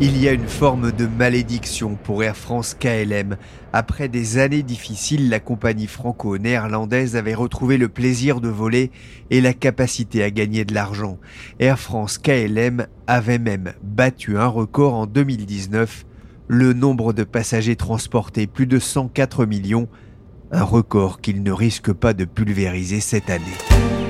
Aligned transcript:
Il 0.00 0.20
y 0.20 0.28
a 0.28 0.32
une 0.32 0.48
forme 0.48 0.90
de 0.90 1.06
malédiction 1.06 1.94
pour 1.94 2.24
Air 2.24 2.36
France 2.36 2.74
KLM. 2.74 3.36
Après 3.72 4.08
des 4.08 4.38
années 4.38 4.64
difficiles, 4.64 5.30
la 5.30 5.38
compagnie 5.38 5.86
franco-néerlandaise 5.86 7.14
avait 7.14 7.34
retrouvé 7.34 7.78
le 7.78 7.88
plaisir 7.88 8.40
de 8.40 8.48
voler 8.48 8.90
et 9.30 9.40
la 9.40 9.52
capacité 9.52 10.24
à 10.24 10.32
gagner 10.32 10.64
de 10.64 10.74
l'argent. 10.74 11.18
Air 11.60 11.78
France 11.78 12.18
KLM 12.18 12.88
avait 13.06 13.38
même 13.38 13.72
battu 13.84 14.36
un 14.36 14.48
record 14.48 14.94
en 14.94 15.06
2019, 15.06 16.04
le 16.48 16.72
nombre 16.72 17.12
de 17.12 17.22
passagers 17.22 17.76
transportés 17.76 18.48
plus 18.48 18.66
de 18.66 18.80
104 18.80 19.46
millions, 19.46 19.88
un 20.50 20.64
record 20.64 21.20
qu'il 21.20 21.44
ne 21.44 21.52
risque 21.52 21.92
pas 21.92 22.14
de 22.14 22.24
pulvériser 22.24 22.98
cette 22.98 23.30
année. 23.30 24.03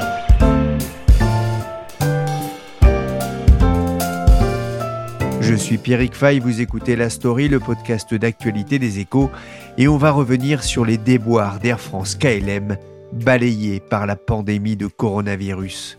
Je 5.47 5.53
suis 5.53 5.77
Pierrick 5.77 6.14
Fay, 6.14 6.39
vous 6.39 6.62
écoutez 6.62 6.97
La 6.97 7.11
Story, 7.11 7.48
le 7.48 7.61
podcast 7.61 8.14
d'actualité 8.14 8.78
des 8.78 8.98
échos, 8.98 9.31
et 9.77 9.89
on 9.89 9.98
va 9.98 10.11
revenir 10.11 10.64
sur 10.64 10.87
les 10.87 10.97
déboires 10.97 11.61
d'Air 11.61 11.81
France 11.81 12.14
KLM, 12.14 12.78
balayés 13.12 13.78
par 13.78 14.06
la 14.06 14.17
pandémie 14.17 14.77
de 14.77 14.87
coronavirus. 14.87 15.98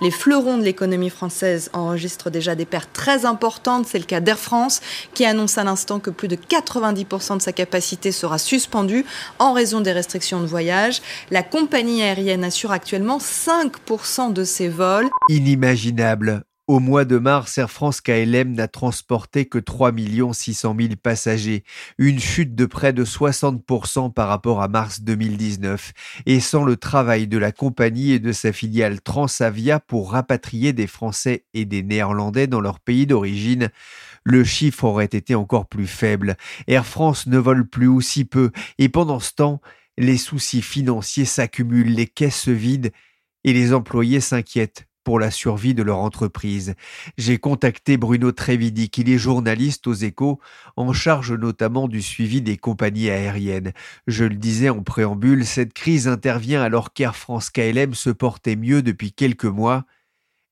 Les 0.00 0.10
fleurons 0.10 0.58
de 0.58 0.62
l'économie 0.62 1.10
française 1.10 1.70
enregistrent 1.72 2.30
déjà 2.30 2.54
des 2.54 2.66
pertes 2.66 2.92
très 2.92 3.24
importantes. 3.24 3.86
C'est 3.86 3.98
le 3.98 4.04
cas 4.04 4.20
d'Air 4.20 4.38
France 4.38 4.80
qui 5.14 5.24
annonce 5.24 5.56
à 5.56 5.64
l'instant 5.64 6.00
que 6.00 6.10
plus 6.10 6.28
de 6.28 6.36
90% 6.36 7.38
de 7.38 7.42
sa 7.42 7.52
capacité 7.52 8.12
sera 8.12 8.38
suspendue 8.38 9.06
en 9.38 9.52
raison 9.52 9.80
des 9.80 9.92
restrictions 9.92 10.40
de 10.40 10.46
voyage. 10.46 11.00
La 11.30 11.42
compagnie 11.42 12.02
aérienne 12.02 12.44
assure 12.44 12.72
actuellement 12.72 13.18
5% 13.18 14.32
de 14.32 14.44
ses 14.44 14.68
vols. 14.68 15.08
Inimaginable. 15.28 16.44
Au 16.68 16.80
mois 16.80 17.04
de 17.04 17.18
mars, 17.18 17.58
Air 17.58 17.70
France 17.70 18.00
KLM 18.00 18.52
n'a 18.52 18.66
transporté 18.66 19.44
que 19.46 19.58
3 19.58 19.92
600 20.32 20.74
000 20.76 20.94
passagers, 21.00 21.62
une 21.96 22.18
chute 22.18 22.56
de 22.56 22.66
près 22.66 22.92
de 22.92 23.04
60% 23.04 24.12
par 24.12 24.26
rapport 24.26 24.60
à 24.60 24.66
mars 24.66 25.00
2019, 25.02 25.92
et 26.26 26.40
sans 26.40 26.64
le 26.64 26.76
travail 26.76 27.28
de 27.28 27.38
la 27.38 27.52
compagnie 27.52 28.10
et 28.10 28.18
de 28.18 28.32
sa 28.32 28.52
filiale 28.52 29.00
Transavia 29.00 29.78
pour 29.78 30.10
rapatrier 30.10 30.72
des 30.72 30.88
Français 30.88 31.44
et 31.54 31.66
des 31.66 31.84
Néerlandais 31.84 32.48
dans 32.48 32.60
leur 32.60 32.80
pays 32.80 33.06
d'origine, 33.06 33.70
le 34.24 34.42
chiffre 34.42 34.82
aurait 34.82 35.04
été 35.04 35.36
encore 35.36 35.68
plus 35.68 35.86
faible. 35.86 36.36
Air 36.66 36.84
France 36.84 37.28
ne 37.28 37.38
vole 37.38 37.68
plus 37.68 37.86
aussi 37.86 38.24
peu, 38.24 38.50
et 38.78 38.88
pendant 38.88 39.20
ce 39.20 39.34
temps, 39.34 39.60
les 39.98 40.16
soucis 40.16 40.62
financiers 40.62 41.26
s'accumulent, 41.26 41.94
les 41.94 42.08
caisses 42.08 42.40
se 42.40 42.50
vident, 42.50 42.90
et 43.44 43.52
les 43.52 43.72
employés 43.72 44.20
s'inquiètent 44.20 44.85
pour 45.06 45.20
la 45.20 45.30
survie 45.30 45.72
de 45.72 45.84
leur 45.84 45.98
entreprise. 45.98 46.74
J'ai 47.16 47.38
contacté 47.38 47.96
Bruno 47.96 48.32
Trevidi, 48.32 48.90
qui 48.90 49.02
est 49.02 49.18
journaliste 49.18 49.86
aux 49.86 49.94
échos, 49.94 50.40
en 50.74 50.92
charge 50.92 51.30
notamment 51.30 51.86
du 51.86 52.02
suivi 52.02 52.42
des 52.42 52.56
compagnies 52.56 53.08
aériennes. 53.08 53.72
Je 54.08 54.24
le 54.24 54.34
disais 54.34 54.68
en 54.68 54.82
préambule, 54.82 55.46
cette 55.46 55.74
crise 55.74 56.08
intervient 56.08 56.60
alors 56.60 56.92
qu'Air 56.92 57.14
France 57.14 57.50
KLM 57.50 57.94
se 57.94 58.10
portait 58.10 58.56
mieux 58.56 58.82
depuis 58.82 59.12
quelques 59.12 59.44
mois. 59.44 59.84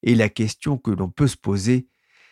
Et 0.04 0.14
la 0.14 0.28
question 0.28 0.78
que 0.78 0.92
l'on 0.92 1.08
peut 1.08 1.26
se 1.26 1.36
poser, 1.36 1.88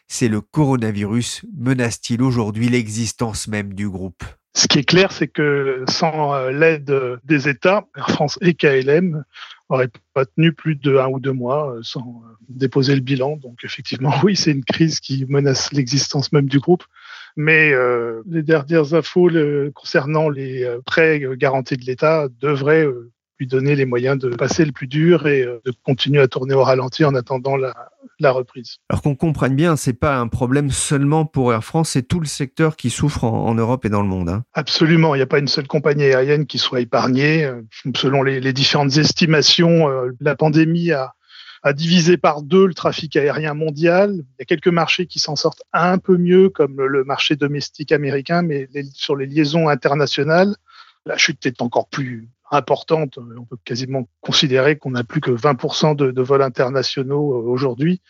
c'est 0.07 0.29
le 0.29 0.41
coronavirus 0.41 1.45
menace-t-il 1.59 2.23
aujourd'hui 2.23 2.69
l'existence 2.69 3.49
même 3.49 3.75
du 3.75 3.89
groupe? 3.89 4.23
Ce 4.55 4.69
qui 4.69 4.79
est 4.79 4.85
clair, 4.85 5.11
c'est 5.11 5.29
que 5.29 5.85
sans 5.89 6.35
euh, 6.35 6.53
l'aide 6.53 7.19
des 7.25 7.49
États, 7.49 7.87
Air 7.97 8.11
France 8.11 8.39
et 8.43 8.55
KLM 8.55 9.25
n'auraient 9.73 9.91
pas 10.15 10.25
tenu 10.27 10.53
plus 10.53 10.77
de 10.77 10.97
un 10.97 11.09
ou 11.09 11.21
deux 11.21 11.33
mois 11.33 11.75
euh, 11.75 11.81
sans 11.83 12.01
euh, 12.01 12.35
déposer 12.49 12.95
le 12.95 13.01
bilan. 13.01 13.37
Donc 13.37 13.65
effectivement, 13.65 14.13
oui, 14.23 14.37
c'est 14.37 14.53
une 14.53 14.65
crise 14.65 15.01
qui 15.01 15.27
menace 15.29 15.73
l'existence 15.73 16.33
même 16.33 16.49
du 16.49 16.61
groupe. 16.61 16.85
Mais 17.35 17.73
les 18.27 18.43
dernières 18.43 18.93
infos 18.93 19.31
concernant 19.75 20.29
les 20.29 20.71
prêts 20.85 21.23
garantis 21.39 21.79
de 21.79 21.85
l'État 21.87 22.29
devraient 22.41 22.87
lui 23.43 23.49
donner 23.49 23.75
les 23.75 23.87
moyens 23.87 24.19
de 24.19 24.29
passer 24.31 24.65
le 24.65 24.73
plus 24.73 24.87
dur 24.87 25.27
et 25.27 25.45
de 25.45 25.73
continuer 25.83 26.21
à 26.21 26.29
tourner 26.29 26.55
au 26.55 26.63
ralenti 26.63 27.05
en 27.05 27.15
attendant 27.17 27.57
la, 27.57 27.75
la 28.21 28.31
reprise. 28.31 28.79
Alors 28.89 29.03
qu'on 29.03 29.15
comprenne 29.15 29.55
bien, 29.55 29.77
c'est 29.77 29.93
pas 29.93 30.17
un 30.17 30.29
problème 30.29 30.71
seulement 30.71 31.27
pour 31.27 31.53
Air 31.53 31.65
France, 31.65 31.91
c'est 31.91 32.07
tout 32.07 32.21
le 32.21 32.27
secteur 32.27 32.77
qui 32.77 32.89
souffre 32.89 33.25
en, 33.25 33.55
Europe 33.55 33.85
et 33.85 33.89
dans 33.89 34.01
le 34.01 34.09
monde. 34.09 34.29
Hein. 34.29 34.45
Absolument, 34.55 35.15
il 35.15 35.19
n'y 35.19 35.23
a 35.23 35.27
pas 35.27 35.39
une 35.39 35.49
seule 35.49 35.67
compagnie 35.67 36.05
aérienne 36.05 36.47
qui 36.47 36.59
soit 36.59 36.81
épargnée. 36.81 37.45
Euh, 37.45 37.61
selon 37.95 38.23
les, 38.23 38.53
différentes 38.53 38.97
estimations, 38.97 39.89
euh, 39.89 40.11
la 40.21 40.37
pandémie 40.37 40.93
a, 40.93 41.15
divisé 41.75 42.17
par 42.17 42.43
deux 42.43 42.67
le 42.67 42.75
trafic 42.75 43.17
aérien 43.17 43.55
mondial. 43.55 44.15
Il 44.15 44.41
y 44.41 44.43
a 44.43 44.45
quelques 44.45 44.67
marchés 44.69 45.07
qui 45.07 45.21
s'en 45.21 45.37
sortent 45.37 45.63
un 45.73 45.99
peu 45.99 46.17
mieux, 46.17 46.49
comme 46.49 46.83
le 46.83 47.05
marché 47.05 47.37
domestique 47.37 47.93
américain, 47.93 48.43
mais 48.43 48.69
sur 48.95 49.15
les 49.15 49.27
liaisons 49.27 49.69
internationales, 49.69 50.57
la 51.07 51.17
chute 51.17 51.47
est 51.47 51.63
encore 51.63 51.89
plus 51.89 52.29
importante. 52.53 53.19
On 53.19 53.45
peut 53.45 53.57
quasiment 53.65 54.09
considérer 54.21 54.77
qu'on 54.77 54.91
n'a 54.91 55.05
plus 55.05 55.21
que 55.21 55.31
20% 55.31 55.97
de, 55.97 56.23
vols 56.23 56.43
internationaux 56.43 57.35
euh, 57.35 57.51
aujourd'hui. 57.51 58.01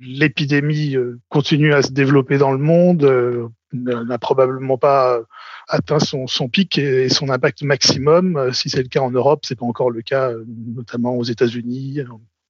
L'épidémie 0.00 0.96
euh, 0.96 1.20
continue 1.28 1.72
à 1.74 1.82
se 1.82 1.92
développer 1.92 2.38
dans 2.38 2.50
le 2.50 2.58
monde, 2.58 3.04
euh, 3.04 3.48
n'a 3.72 4.18
probablement 4.18 4.78
pas 4.78 5.20
atteint 5.68 6.00
son, 6.00 6.26
son, 6.26 6.48
pic 6.48 6.78
et 6.78 7.08
son 7.08 7.28
impact 7.28 7.62
maximum. 7.62 8.52
Si 8.52 8.68
c'est 8.68 8.82
le 8.82 8.88
cas 8.88 9.00
en 9.00 9.10
Europe, 9.10 9.44
c'est 9.44 9.58
pas 9.58 9.64
encore 9.64 9.90
le 9.90 10.02
cas, 10.02 10.32
notamment 10.74 11.16
aux 11.16 11.24
États-Unis, 11.24 12.00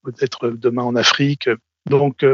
peut-être 0.03 0.49
demain 0.49 0.83
en 0.83 0.97
Afrique. 0.97 1.49
Donc 1.89 2.25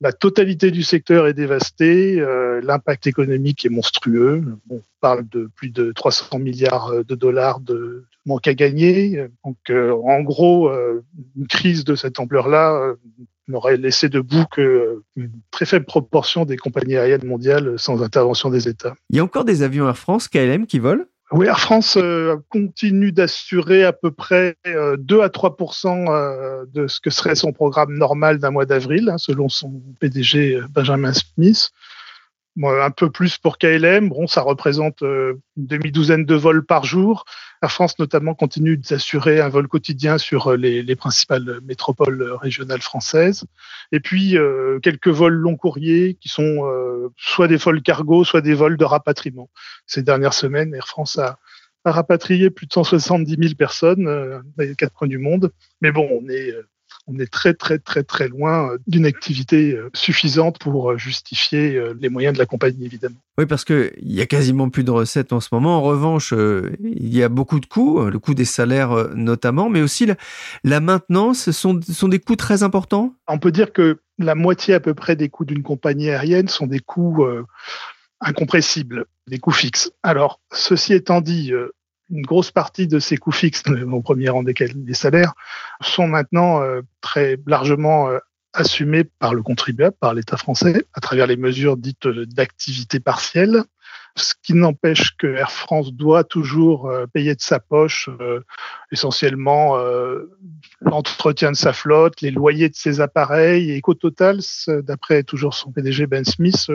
la 0.00 0.12
totalité 0.12 0.70
du 0.70 0.82
secteur 0.82 1.26
est 1.26 1.32
dévastée, 1.34 2.20
euh, 2.20 2.60
l'impact 2.62 3.06
économique 3.06 3.64
est 3.64 3.70
monstrueux. 3.70 4.44
On 4.68 4.82
parle 5.00 5.26
de 5.28 5.48
plus 5.56 5.70
de 5.70 5.92
300 5.92 6.38
milliards 6.38 7.04
de 7.04 7.14
dollars 7.14 7.60
de 7.60 8.04
manque 8.26 8.46
à 8.46 8.54
gagner. 8.54 9.26
Donc, 9.44 9.56
euh, 9.70 9.92
en 9.92 10.20
gros, 10.20 10.68
euh, 10.68 11.02
une 11.36 11.46
crise 11.46 11.84
de 11.84 11.94
cette 11.94 12.20
ampleur-là 12.20 12.94
n'aurait 13.48 13.76
laissé 13.76 14.08
debout 14.08 14.44
qu'une 14.52 15.30
très 15.50 15.64
faible 15.64 15.86
proportion 15.86 16.44
des 16.44 16.56
compagnies 16.56 16.96
aériennes 16.96 17.26
mondiales 17.26 17.78
sans 17.78 18.02
intervention 18.02 18.50
des 18.50 18.68
États. 18.68 18.94
Il 19.10 19.16
y 19.16 19.20
a 19.20 19.24
encore 19.24 19.44
des 19.44 19.62
avions 19.62 19.88
Air 19.88 19.96
France, 19.96 20.28
KLM, 20.28 20.66
qui 20.66 20.78
volent? 20.78 21.04
Oui, 21.32 21.46
Air 21.46 21.58
France 21.58 21.96
euh, 21.96 22.36
continue 22.50 23.10
d'assurer 23.10 23.82
à 23.82 23.92
peu 23.92 24.12
près 24.12 24.56
2 24.64 24.70
euh, 24.70 25.22
à 25.22 25.28
3 25.28 25.56
euh, 25.84 26.64
de 26.72 26.86
ce 26.86 27.00
que 27.00 27.10
serait 27.10 27.34
son 27.34 27.52
programme 27.52 27.98
normal 27.98 28.38
d'un 28.38 28.52
mois 28.52 28.64
d'avril, 28.64 29.08
hein, 29.10 29.18
selon 29.18 29.48
son 29.48 29.82
PDG 29.98 30.60
Benjamin 30.70 31.12
Smith. 31.12 31.70
Un 32.62 32.90
peu 32.90 33.10
plus 33.10 33.38
pour 33.38 33.58
KLM. 33.58 34.08
Bon, 34.08 34.26
ça 34.26 34.42
représente 34.42 35.02
une 35.02 35.40
demi-douzaine 35.56 36.24
de 36.24 36.34
vols 36.34 36.64
par 36.64 36.84
jour. 36.84 37.24
Air 37.62 37.72
France 37.72 37.98
notamment 37.98 38.34
continue 38.34 38.76
d'assurer 38.76 39.40
un 39.40 39.48
vol 39.48 39.68
quotidien 39.68 40.18
sur 40.18 40.56
les, 40.56 40.82
les, 40.82 40.96
principales 40.96 41.60
métropoles 41.64 42.32
régionales 42.40 42.82
françaises. 42.82 43.44
Et 43.92 44.00
puis 44.00 44.36
quelques 44.82 45.08
vols 45.08 45.34
long 45.34 45.56
courriers 45.56 46.14
qui 46.20 46.28
sont 46.28 46.62
soit 47.16 47.48
des 47.48 47.56
vols 47.56 47.82
cargo, 47.82 48.24
soit 48.24 48.40
des 48.40 48.54
vols 48.54 48.76
de 48.76 48.84
rapatriement. 48.84 49.50
Ces 49.86 50.02
dernières 50.02 50.34
semaines, 50.34 50.74
Air 50.74 50.88
France 50.88 51.18
a, 51.18 51.38
a 51.86 51.92
rapatrié 51.92 52.50
plus 52.50 52.66
de 52.66 52.72
170 52.72 53.36
000 53.40 53.54
personnes 53.54 54.08
euh, 54.08 54.40
dans 54.56 54.64
les 54.64 54.74
quatre 54.74 54.92
coins 54.92 55.08
du 55.08 55.18
monde. 55.18 55.52
Mais 55.80 55.92
bon, 55.92 56.08
on 56.10 56.28
est 56.28 56.50
euh, 56.50 56.68
on 57.06 57.18
est 57.18 57.30
très 57.30 57.54
très 57.54 57.78
très 57.78 58.02
très 58.02 58.28
loin 58.28 58.70
euh, 58.70 58.78
d'une 58.86 59.06
activité 59.06 59.78
suffisante 59.94 60.58
pour 60.58 60.96
justifier 60.98 61.80
les 62.00 62.08
moyens 62.08 62.34
de 62.34 62.38
la 62.38 62.46
compagnie 62.46 62.84
évidemment. 62.84 63.16
Oui, 63.38 63.46
parce 63.46 63.64
qu'il 63.64 63.92
y 64.02 64.20
a 64.20 64.26
quasiment 64.26 64.70
plus 64.70 64.84
de 64.84 64.90
recettes 64.90 65.32
en 65.32 65.40
ce 65.40 65.48
moment. 65.52 65.78
En 65.78 65.82
revanche, 65.82 66.32
il 66.32 67.14
y 67.14 67.22
a 67.22 67.28
beaucoup 67.28 67.60
de 67.60 67.66
coûts, 67.66 68.00
le 68.04 68.18
coût 68.18 68.34
des 68.34 68.44
salaires 68.44 69.10
notamment, 69.14 69.68
mais 69.68 69.82
aussi 69.82 70.06
la, 70.64 70.80
maintenance 70.80 71.50
sont, 71.50 71.80
sont 71.82 72.08
des 72.08 72.18
coûts 72.18 72.36
très 72.36 72.62
importants? 72.62 73.14
On 73.28 73.38
peut 73.38 73.52
dire 73.52 73.72
que 73.72 74.00
la 74.18 74.34
moitié 74.34 74.74
à 74.74 74.80
peu 74.80 74.94
près 74.94 75.16
des 75.16 75.28
coûts 75.28 75.44
d'une 75.44 75.62
compagnie 75.62 76.10
aérienne 76.10 76.48
sont 76.48 76.66
des 76.66 76.80
coûts 76.80 77.26
incompressibles, 78.20 79.06
des 79.26 79.38
coûts 79.38 79.52
fixes. 79.52 79.92
Alors, 80.02 80.40
ceci 80.52 80.94
étant 80.94 81.20
dit, 81.20 81.52
une 82.10 82.22
grosse 82.22 82.50
partie 82.50 82.86
de 82.86 82.98
ces 82.98 83.16
coûts 83.16 83.32
fixes, 83.32 83.62
au 83.92 84.02
premier 84.02 84.28
rang 84.28 84.42
desquels 84.42 84.72
les 84.84 84.94
salaires, 84.94 85.34
sont 85.80 86.08
maintenant 86.08 86.62
euh, 86.62 86.82
très 87.00 87.38
largement 87.46 88.08
euh, 88.08 88.18
assumés 88.52 89.04
par 89.04 89.34
le 89.34 89.42
contribuable, 89.42 89.96
par 90.00 90.14
l'État 90.14 90.36
français, 90.36 90.86
à 90.94 91.00
travers 91.00 91.26
les 91.26 91.36
mesures 91.36 91.76
dites 91.76 92.08
d'activité 92.08 93.00
partielle, 93.00 93.64
ce 94.16 94.34
qui 94.42 94.54
n'empêche 94.54 95.16
que 95.16 95.26
Air 95.26 95.50
France 95.50 95.92
doit 95.92 96.24
toujours 96.24 96.88
euh, 96.88 97.06
payer 97.06 97.34
de 97.34 97.40
sa 97.40 97.60
poche 97.60 98.08
euh, 98.20 98.40
essentiellement 98.90 99.76
euh, 99.76 100.30
l'entretien 100.80 101.52
de 101.52 101.56
sa 101.56 101.72
flotte, 101.72 102.22
les 102.22 102.30
loyers 102.30 102.68
de 102.68 102.74
ses 102.74 103.00
appareils, 103.00 103.70
et 103.70 103.80
qu'au 103.80 103.94
total, 103.94 104.40
d'après 104.68 105.22
toujours 105.22 105.54
son 105.54 105.70
PDG 105.70 106.06
Ben 106.06 106.24
Smith, 106.24 106.68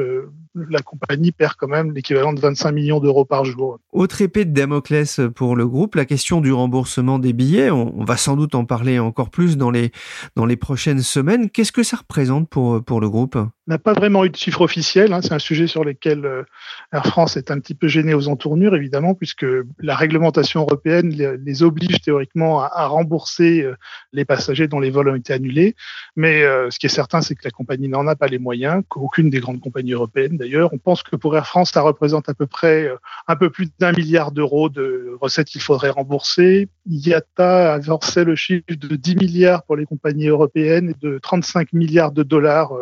la 0.56 0.82
compagnie 0.82 1.32
perd 1.32 1.54
quand 1.58 1.68
même 1.68 1.92
l'équivalent 1.94 2.34
de 2.34 2.40
25 2.40 2.72
millions 2.72 3.00
d'euros 3.00 3.26
par 3.26 3.46
jour. 3.46 3.80
Autre 3.92 4.22
épée 4.22 4.46
de 4.46 4.52
Damoclès 4.52 5.22
pour 5.36 5.56
le 5.56 5.68
groupe, 5.68 5.96
la 5.96 6.06
question 6.06 6.42
du 6.42 6.52
remboursement 6.52 7.20
des 7.20 7.34
billets. 7.34 7.72
On, 7.72 8.04
va 8.04 8.18
sans 8.18 8.36
doute 8.36 8.56
en 8.56 8.66
parler 8.66 9.00
encore 9.00 9.30
plus 9.30 9.58
dans 9.58 9.72
les, 9.72 9.92
dans 10.36 10.46
les 10.46 10.58
prochaines 10.58 11.02
semaines. 11.02 11.50
Qu'est-ce 11.50 11.72
que 11.72 11.84
ça 11.84 11.98
représente 11.98 12.50
pour, 12.50 12.84
pour 12.84 13.00
le 13.00 13.10
groupe? 13.10 13.38
N'a 13.72 13.78
pas 13.78 13.94
vraiment 13.94 14.26
eu 14.26 14.30
de 14.30 14.36
chiffre 14.36 14.62
officiel. 14.62 15.14
Hein. 15.14 15.22
C'est 15.22 15.34
un 15.34 15.40
sujet 15.40 15.66
sur 15.66 15.84
lequel 15.84 16.26
euh, 16.26 16.44
Air 16.92 17.06
France 17.06 17.38
est 17.38 17.52
un 17.52 17.60
petit 17.60 17.74
peu 17.74 17.88
gêné 17.88 18.14
aux 18.14 18.28
entournures, 18.28 18.76
évidemment, 18.76 19.16
puisque 19.16 19.46
la 19.80 19.96
réglementation 19.96 20.62
européenne 20.62 21.10
les, 21.10 21.64
oblige 21.64 22.02
théoriquement 22.02 22.62
à, 22.62 22.88
rembourser 22.88 23.62
euh, 23.62 23.76
les 24.12 24.26
passagers 24.26 24.68
dont 24.68 24.80
les 24.80 24.92
vols 24.92 25.10
ont 25.10 25.16
été 25.16 25.32
annulés. 25.32 25.76
Mais 26.18 26.44
euh, 26.44 26.70
ce 26.70 26.80
qui 26.80 26.88
est 26.88 26.90
certain, 26.90 27.22
c'est 27.22 27.36
que 27.36 27.44
la 27.46 27.52
compagnie 27.52 27.88
n'en 27.88 28.08
a 28.08 28.16
pas 28.16 28.28
les 28.28 28.40
moyens, 28.40 28.84
qu'aucune 28.90 29.30
des 29.30 29.40
grandes 29.40 29.62
compagnies 29.62 29.94
européennes 29.94 30.38
d'ailleurs. 30.38 30.74
On 30.74 30.78
pense 30.78 31.02
que 31.02 31.16
pour 31.16 31.36
Air 31.38 31.48
France, 31.48 31.72
ça 31.72 31.82
représente 31.82 32.28
à 32.28 32.34
peu 32.34 32.48
près 32.48 32.90
un 33.28 33.36
peu 33.38 33.50
plus 33.50 33.70
d'un 33.80 33.94
milliard 33.94 34.32
d'euros 34.32 34.68
de 34.68 35.16
recettes 35.22 35.48
qu'il 35.48 35.62
faudrait 35.62 35.90
rembourser. 35.90 36.68
IATA 36.90 37.74
avancé 37.74 38.26
le 38.26 38.36
chiffre 38.36 38.64
de 38.70 38.96
10 38.96 39.16
milliards 39.16 39.64
pour 39.64 39.78
les 39.78 39.86
compagnies 39.86 40.28
européennes 40.28 40.90
et 40.90 41.08
de 41.08 41.20
35 41.20 41.72
milliards 41.74 42.12
de 42.12 42.24
dollars 42.24 42.74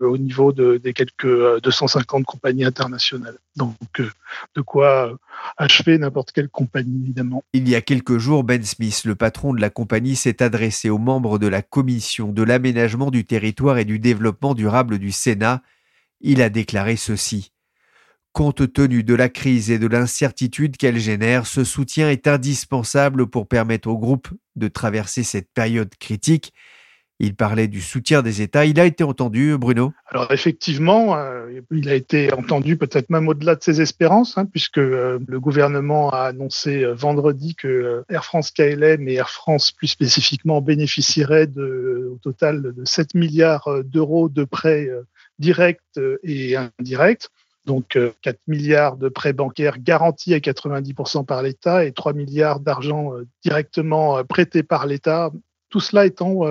au 0.00 0.18
niveau 0.18 0.52
de, 0.52 0.78
des 0.78 0.92
quelques 0.92 1.60
250 1.62 2.20
euh, 2.20 2.24
compagnies 2.24 2.64
internationales. 2.64 3.38
Donc, 3.56 3.76
euh, 4.00 4.10
de 4.54 4.60
quoi 4.60 5.18
achever 5.56 5.98
n'importe 5.98 6.32
quelle 6.32 6.48
compagnie, 6.48 7.00
évidemment. 7.02 7.44
Il 7.52 7.68
y 7.68 7.74
a 7.74 7.80
quelques 7.80 8.18
jours, 8.18 8.44
Ben 8.44 8.62
Smith, 8.62 9.02
le 9.04 9.14
patron 9.14 9.52
de 9.52 9.60
la 9.60 9.70
compagnie, 9.70 10.16
s'est 10.16 10.42
adressé 10.42 10.90
aux 10.90 10.98
membres 10.98 11.38
de 11.38 11.46
la 11.46 11.62
Commission 11.62 12.32
de 12.32 12.42
l'aménagement 12.42 13.10
du 13.10 13.24
territoire 13.24 13.78
et 13.78 13.84
du 13.84 13.98
développement 13.98 14.54
durable 14.54 14.98
du 14.98 15.12
Sénat. 15.12 15.62
Il 16.20 16.42
a 16.42 16.50
déclaré 16.50 16.96
ceci. 16.96 17.52
Compte 18.32 18.72
tenu 18.72 19.02
de 19.02 19.14
la 19.14 19.28
crise 19.28 19.70
et 19.70 19.78
de 19.78 19.88
l'incertitude 19.88 20.76
qu'elle 20.76 20.98
génère, 20.98 21.46
ce 21.46 21.64
soutien 21.64 22.10
est 22.10 22.28
indispensable 22.28 23.26
pour 23.26 23.48
permettre 23.48 23.88
au 23.88 23.98
groupe 23.98 24.28
de 24.54 24.68
traverser 24.68 25.24
cette 25.24 25.50
période 25.52 25.92
critique 25.98 26.52
il 27.20 27.34
parlait 27.36 27.68
du 27.68 27.82
soutien 27.82 28.22
des 28.22 28.40
États. 28.40 28.64
Il 28.64 28.80
a 28.80 28.86
été 28.86 29.04
entendu, 29.04 29.56
Bruno? 29.58 29.92
Alors 30.06 30.32
effectivement, 30.32 31.16
euh, 31.16 31.60
il 31.70 31.90
a 31.90 31.94
été 31.94 32.32
entendu 32.32 32.76
peut-être 32.76 33.10
même 33.10 33.28
au-delà 33.28 33.54
de 33.54 33.62
ses 33.62 33.82
espérances, 33.82 34.38
hein, 34.38 34.46
puisque 34.46 34.78
euh, 34.78 35.18
le 35.28 35.38
gouvernement 35.38 36.10
a 36.10 36.22
annoncé 36.22 36.82
euh, 36.82 36.94
vendredi 36.94 37.54
que 37.54 38.02
Air 38.08 38.24
France 38.24 38.50
KLM 38.50 39.06
et 39.06 39.14
Air 39.14 39.28
France 39.28 39.70
plus 39.70 39.88
spécifiquement 39.88 40.62
bénéficieraient 40.62 41.50
au 41.56 42.16
total 42.22 42.62
de 42.62 42.84
7 42.84 43.14
milliards 43.14 43.68
d'euros 43.84 44.30
de 44.30 44.44
prêts 44.44 44.88
directs 45.38 45.80
et 46.22 46.56
indirects. 46.56 47.28
Donc 47.66 47.98
4 48.22 48.38
milliards 48.46 48.96
de 48.96 49.10
prêts 49.10 49.34
bancaires 49.34 49.78
garantis 49.78 50.32
à 50.32 50.38
90% 50.38 51.26
par 51.26 51.42
l'État 51.42 51.84
et 51.84 51.92
3 51.92 52.14
milliards 52.14 52.60
d'argent 52.60 53.12
directement 53.44 54.24
prêtés 54.24 54.62
par 54.62 54.86
l'État. 54.86 55.30
Tout 55.68 55.80
cela 55.80 56.06
étant 56.06 56.46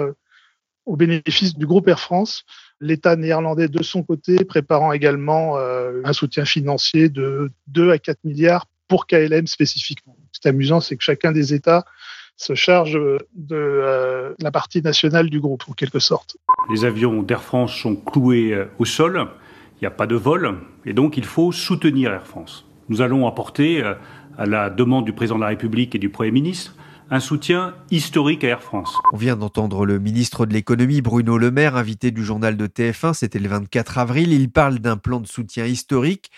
au 0.89 0.95
bénéfice 0.95 1.56
du 1.56 1.68
groupe 1.68 1.88
Air 1.88 2.00
France. 2.00 2.44
L'État 2.81 3.15
néerlandais, 3.15 3.68
de 3.68 3.83
son 3.83 4.01
côté, 4.01 4.44
préparant 4.44 4.91
également 4.91 5.57
euh, 5.57 6.01
un 6.03 6.13
soutien 6.13 6.45
financier 6.45 7.09
de 7.09 7.51
2 7.68 7.91
à 7.91 8.00
4 8.00 8.18
milliards 8.24 8.65
pour 8.88 9.06
KLM 9.06 9.45
spécifiquement. 9.45 10.18
Ce 10.31 10.39
qui 10.39 10.47
est 10.47 10.50
amusant, 10.50 10.80
c'est 10.80 10.97
que 10.97 11.03
chacun 11.03 11.31
des 11.31 11.53
États 11.53 11.86
se 12.38 12.56
charge 12.56 13.00
de 13.36 13.56
euh, 13.56 14.33
la 14.39 14.50
partie 14.50 14.81
nationale 14.81 15.30
du 15.30 15.39
groupe, 15.39 15.63
en 15.69 15.74
quelque 15.74 16.00
sorte. 16.00 16.38
Les 16.71 16.86
avions 16.86 17.21
d'Air 17.21 17.44
France 17.44 17.75
sont 17.75 17.95
cloués 17.95 18.53
euh, 18.53 18.65
au 18.80 18.86
sol, 18.86 19.27
il 19.75 19.83
n'y 19.83 19.88
a 19.88 19.91
pas 19.91 20.07
de 20.07 20.15
vol, 20.15 20.57
et 20.86 20.94
donc 20.94 21.18
il 21.18 21.25
faut 21.25 21.51
soutenir 21.51 22.12
Air 22.13 22.25
France. 22.25 22.65
Nous 22.88 23.01
allons 23.01 23.27
apporter, 23.27 23.83
à 23.83 24.45
la 24.47 24.71
demande 24.71 25.06
du 25.06 25.13
président 25.13 25.36
de 25.36 25.44
la 25.44 25.50
République 25.50 25.94
et 25.94 26.00
du 26.00 26.09
Premier 26.09 26.31
ministre, 26.31 26.74
un 27.11 27.19
soutien 27.19 27.73
historique 27.91 28.44
à 28.44 28.47
Air 28.47 28.61
France. 28.61 28.94
On 29.13 29.17
vient 29.17 29.35
d'entendre 29.35 29.85
le 29.85 30.00
ministre 30.00 30.45
de 30.45 30.53
l'économie 30.53 31.01
Bruno 31.01 31.38
Le 31.38 31.51
Maire, 31.51 31.75
invité 31.75 32.11
du 32.11 32.23
journal 32.23 32.57
de 32.57 32.67
TF1, 32.67 33.13
c'était 33.13 33.39
le 33.39 33.50
24 33.50 33.97
avril, 33.97 34.31
il 34.31 34.51
parle 34.51 34.79
d'un 34.79 34.97
plan 34.97 35.19
de 35.19 35.27
soutien 35.27 35.65
historique 35.65 36.31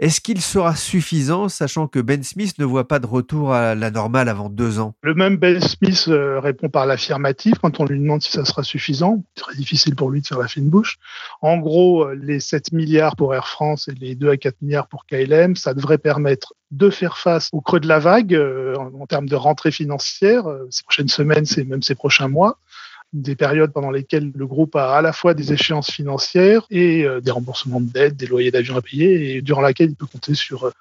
est-ce 0.00 0.20
qu'il 0.20 0.40
sera 0.40 0.74
suffisant, 0.74 1.48
sachant 1.48 1.86
que 1.86 2.00
Ben 2.00 2.24
Smith 2.24 2.58
ne 2.58 2.64
voit 2.64 2.88
pas 2.88 2.98
de 2.98 3.06
retour 3.06 3.52
à 3.52 3.76
la 3.76 3.92
normale 3.92 4.28
avant 4.28 4.48
deux 4.48 4.80
ans? 4.80 4.96
Le 5.02 5.14
même 5.14 5.36
Ben 5.36 5.60
Smith 5.60 6.06
euh, 6.08 6.40
répond 6.40 6.68
par 6.68 6.84
l'affirmative 6.84 7.54
quand 7.62 7.78
on 7.78 7.84
lui 7.84 8.00
demande 8.00 8.20
si 8.20 8.32
ça 8.32 8.44
sera 8.44 8.64
suffisant. 8.64 9.22
Très 9.36 9.54
difficile 9.54 9.94
pour 9.94 10.10
lui 10.10 10.20
de 10.20 10.26
faire 10.26 10.40
la 10.40 10.48
fine 10.48 10.68
bouche. 10.68 10.98
En 11.42 11.58
gros, 11.58 12.06
euh, 12.06 12.18
les 12.20 12.40
7 12.40 12.72
milliards 12.72 13.14
pour 13.14 13.36
Air 13.36 13.46
France 13.46 13.86
et 13.86 13.94
les 13.94 14.16
2 14.16 14.30
à 14.30 14.36
4 14.36 14.62
milliards 14.62 14.88
pour 14.88 15.06
KLM, 15.06 15.54
ça 15.54 15.74
devrait 15.74 15.98
permettre 15.98 16.54
de 16.76 16.90
faire 16.90 17.18
face 17.18 17.48
au 17.52 17.60
creux 17.60 17.80
de 17.80 17.88
la 17.88 17.98
vague 17.98 18.34
euh, 18.34 18.76
en, 18.76 19.06
termes 19.06 19.28
de 19.28 19.36
rentrée 19.36 19.70
financière 19.70 20.44
ces 20.70 20.82
prochaines 20.82 21.08
semaines, 21.08 21.46
c'est 21.46 21.64
même 21.64 21.82
ces 21.82 21.94
prochains 21.94 22.28
mois 22.28 22.58
des 23.14 23.36
périodes 23.36 23.72
pendant 23.72 23.92
lesquelles 23.92 24.32
le 24.34 24.46
groupe 24.46 24.74
a 24.76 24.96
à 24.96 25.02
la 25.02 25.12
fois 25.12 25.34
des 25.34 25.52
échéances 25.52 25.90
financières 25.90 26.66
et 26.70 27.04
euh, 27.04 27.20
des 27.20 27.30
remboursements 27.30 27.80
de 27.80 27.90
dettes, 27.90 28.16
des 28.16 28.26
loyers 28.26 28.50
d'avion 28.50 28.76
à 28.76 28.82
payer, 28.82 29.36
et 29.36 29.42
durant 29.42 29.60
laquelle 29.60 29.90
il 29.90 29.96
peut 29.96 30.06
compter 30.06 30.34
sur 30.34 30.66
euh, 30.66 30.72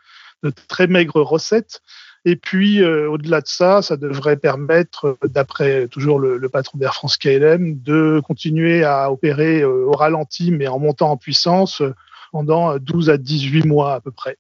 de 0.41 0.51
très 0.67 0.87
maigres 0.87 1.21
recettes. 1.21 1.81
Et 2.25 2.35
puis, 2.35 2.81
euh, 2.81 3.09
au-delà 3.09 3.41
de 3.41 3.47
ça, 3.47 3.81
ça 3.81 3.97
devrait 3.97 4.37
permettre, 4.37 5.17
d'après 5.23 5.87
toujours 5.87 6.19
le, 6.19 6.37
le 6.37 6.49
patron 6.49 6.77
d'Air 6.79 6.95
France 6.95 7.17
KLM, 7.17 7.81
de 7.81 8.21
continuer 8.25 8.83
à 8.83 9.11
opérer 9.11 9.63
au 9.63 9.91
ralenti, 9.91 10.51
mais 10.51 10.67
en 10.67 10.79
montant 10.79 11.11
en 11.11 11.17
puissance 11.17 11.83
pendant 12.31 12.77
12 12.77 13.09
à 13.09 13.17
18 13.17 13.65
mois 13.65 13.93
à 13.93 13.99
peu 13.99 14.11
près. 14.11 14.37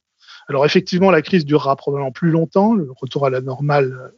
Alors 0.49 0.65
effectivement, 0.65 1.11
la 1.11 1.21
crise 1.21 1.45
durera 1.45 1.75
probablement 1.75 2.11
plus 2.11 2.31
longtemps. 2.31 2.73
Le 2.73 2.89
retour 2.99 3.25
à 3.25 3.29
la 3.29 3.41
normale 3.41 4.11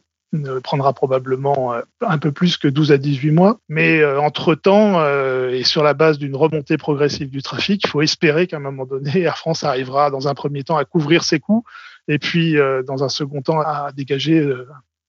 prendra 0.62 0.92
probablement 0.92 1.74
euh, 1.74 1.82
un 2.00 2.18
peu 2.18 2.32
plus 2.32 2.56
que 2.56 2.68
12 2.68 2.92
à 2.92 2.98
18 2.98 3.30
mois. 3.30 3.58
Mais 3.68 4.00
euh, 4.00 4.20
entre-temps, 4.20 5.00
euh, 5.00 5.50
et 5.50 5.64
sur 5.64 5.82
la 5.82 5.94
base 5.94 6.18
d'une 6.18 6.36
remontée 6.36 6.76
progressive 6.76 7.30
du 7.30 7.42
trafic, 7.42 7.82
il 7.84 7.90
faut 7.90 8.02
espérer 8.02 8.46
qu'à 8.46 8.56
un 8.56 8.60
moment 8.60 8.86
donné, 8.86 9.10
Air 9.20 9.38
France 9.38 9.64
arrivera 9.64 10.10
dans 10.10 10.28
un 10.28 10.34
premier 10.34 10.64
temps 10.64 10.76
à 10.76 10.84
couvrir 10.84 11.24
ses 11.24 11.40
coûts 11.40 11.64
et 12.08 12.18
puis 12.18 12.54
dans 12.86 13.02
un 13.02 13.08
second 13.08 13.42
temps 13.42 13.58
à 13.58 13.90
dégager 13.90 14.48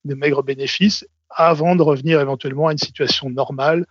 des 0.04 0.16
maigres 0.16 0.42
bénéfices 0.42 1.06
avant 1.30 1.76
de 1.76 1.84
revenir 1.84 2.20
éventuellement 2.20 2.70
à 2.70 2.72
une 2.72 2.80
situation 2.80 3.30
normale 3.30 3.86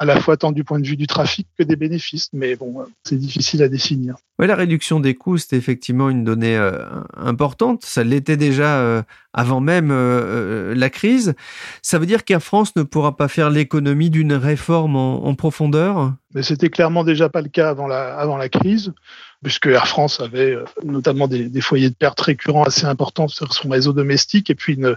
à 0.00 0.06
la 0.06 0.18
fois 0.18 0.38
tant 0.38 0.50
du 0.50 0.64
point 0.64 0.80
de 0.80 0.86
vue 0.86 0.96
du 0.96 1.06
trafic 1.06 1.46
que 1.58 1.62
des 1.62 1.76
bénéfices. 1.76 2.30
Mais 2.32 2.56
bon, 2.56 2.86
c'est 3.04 3.18
difficile 3.18 3.62
à 3.62 3.68
définir. 3.68 4.16
Oui, 4.38 4.46
la 4.46 4.56
réduction 4.56 4.98
des 4.98 5.14
coûts, 5.14 5.36
c'est 5.36 5.56
effectivement 5.56 6.08
une 6.08 6.24
donnée 6.24 6.56
euh, 6.56 6.82
importante. 7.14 7.84
Ça 7.84 8.02
l'était 8.02 8.38
déjà 8.38 8.78
euh, 8.78 9.02
avant 9.34 9.60
même 9.60 9.90
euh, 9.92 10.74
la 10.74 10.88
crise. 10.88 11.34
Ça 11.82 11.98
veut 11.98 12.06
dire 12.06 12.24
qu'Air 12.24 12.42
France 12.42 12.74
ne 12.76 12.82
pourra 12.82 13.18
pas 13.18 13.28
faire 13.28 13.50
l'économie 13.50 14.08
d'une 14.08 14.32
réforme 14.32 14.96
en, 14.96 15.34
profondeur? 15.34 16.14
Mais 16.34 16.42
c'était 16.42 16.70
clairement 16.70 17.04
déjà 17.04 17.28
pas 17.28 17.42
le 17.42 17.50
cas 17.50 17.68
avant 17.68 17.86
la, 17.86 18.16
avant 18.16 18.38
la 18.38 18.48
crise, 18.48 18.94
puisque 19.42 19.66
Air 19.66 19.86
France 19.86 20.18
avait 20.20 20.56
notamment 20.82 21.28
des, 21.28 21.50
des 21.50 21.60
foyers 21.60 21.90
de 21.90 21.94
pertes 21.94 22.22
récurrents 22.22 22.64
assez 22.64 22.86
importants 22.86 23.28
sur 23.28 23.52
son 23.52 23.68
réseau 23.68 23.92
domestique 23.92 24.48
et 24.48 24.54
puis 24.54 24.74
une 24.74 24.96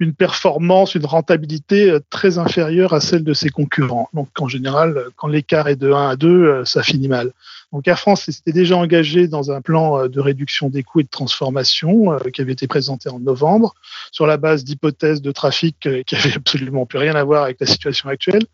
une 0.00 0.14
performance, 0.14 0.94
une 0.94 1.06
rentabilité 1.06 1.90
euh, 1.90 2.00
très 2.10 2.38
inférieure 2.38 2.92
à 2.92 3.00
celle 3.00 3.24
de 3.24 3.34
ses 3.34 3.48
concurrents. 3.48 4.08
Donc 4.14 4.28
en 4.38 4.48
général, 4.48 5.06
quand 5.16 5.26
l'écart 5.26 5.68
est 5.68 5.76
de 5.76 5.92
1 5.92 6.10
à 6.10 6.16
2, 6.16 6.28
euh, 6.28 6.64
ça 6.64 6.82
finit 6.82 7.08
mal. 7.08 7.32
Donc 7.72 7.86
Air 7.88 7.98
France 7.98 8.24
s'était 8.24 8.52
déjà 8.52 8.76
engagé 8.76 9.26
dans 9.26 9.50
un 9.50 9.60
plan 9.60 9.98
euh, 9.98 10.08
de 10.08 10.20
réduction 10.20 10.68
des 10.68 10.84
coûts 10.84 11.00
et 11.00 11.04
de 11.04 11.08
transformation 11.08 12.16
qui 12.32 12.40
avait 12.40 12.52
été 12.52 12.68
présenté 12.68 13.08
en 13.08 13.18
novembre 13.18 13.74
sur 14.12 14.26
la 14.26 14.36
base 14.36 14.64
d'hypothèses 14.64 15.20
de 15.20 15.32
trafic 15.32 15.76
qui 16.06 16.14
avaient 16.14 16.36
absolument 16.36 16.86
plus 16.86 16.98
rien 16.98 17.14
à 17.14 17.24
voir 17.24 17.44
avec 17.44 17.58
la 17.60 17.66
situation 17.66 18.08
actuelle. 18.08 18.44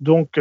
Donc, 0.00 0.40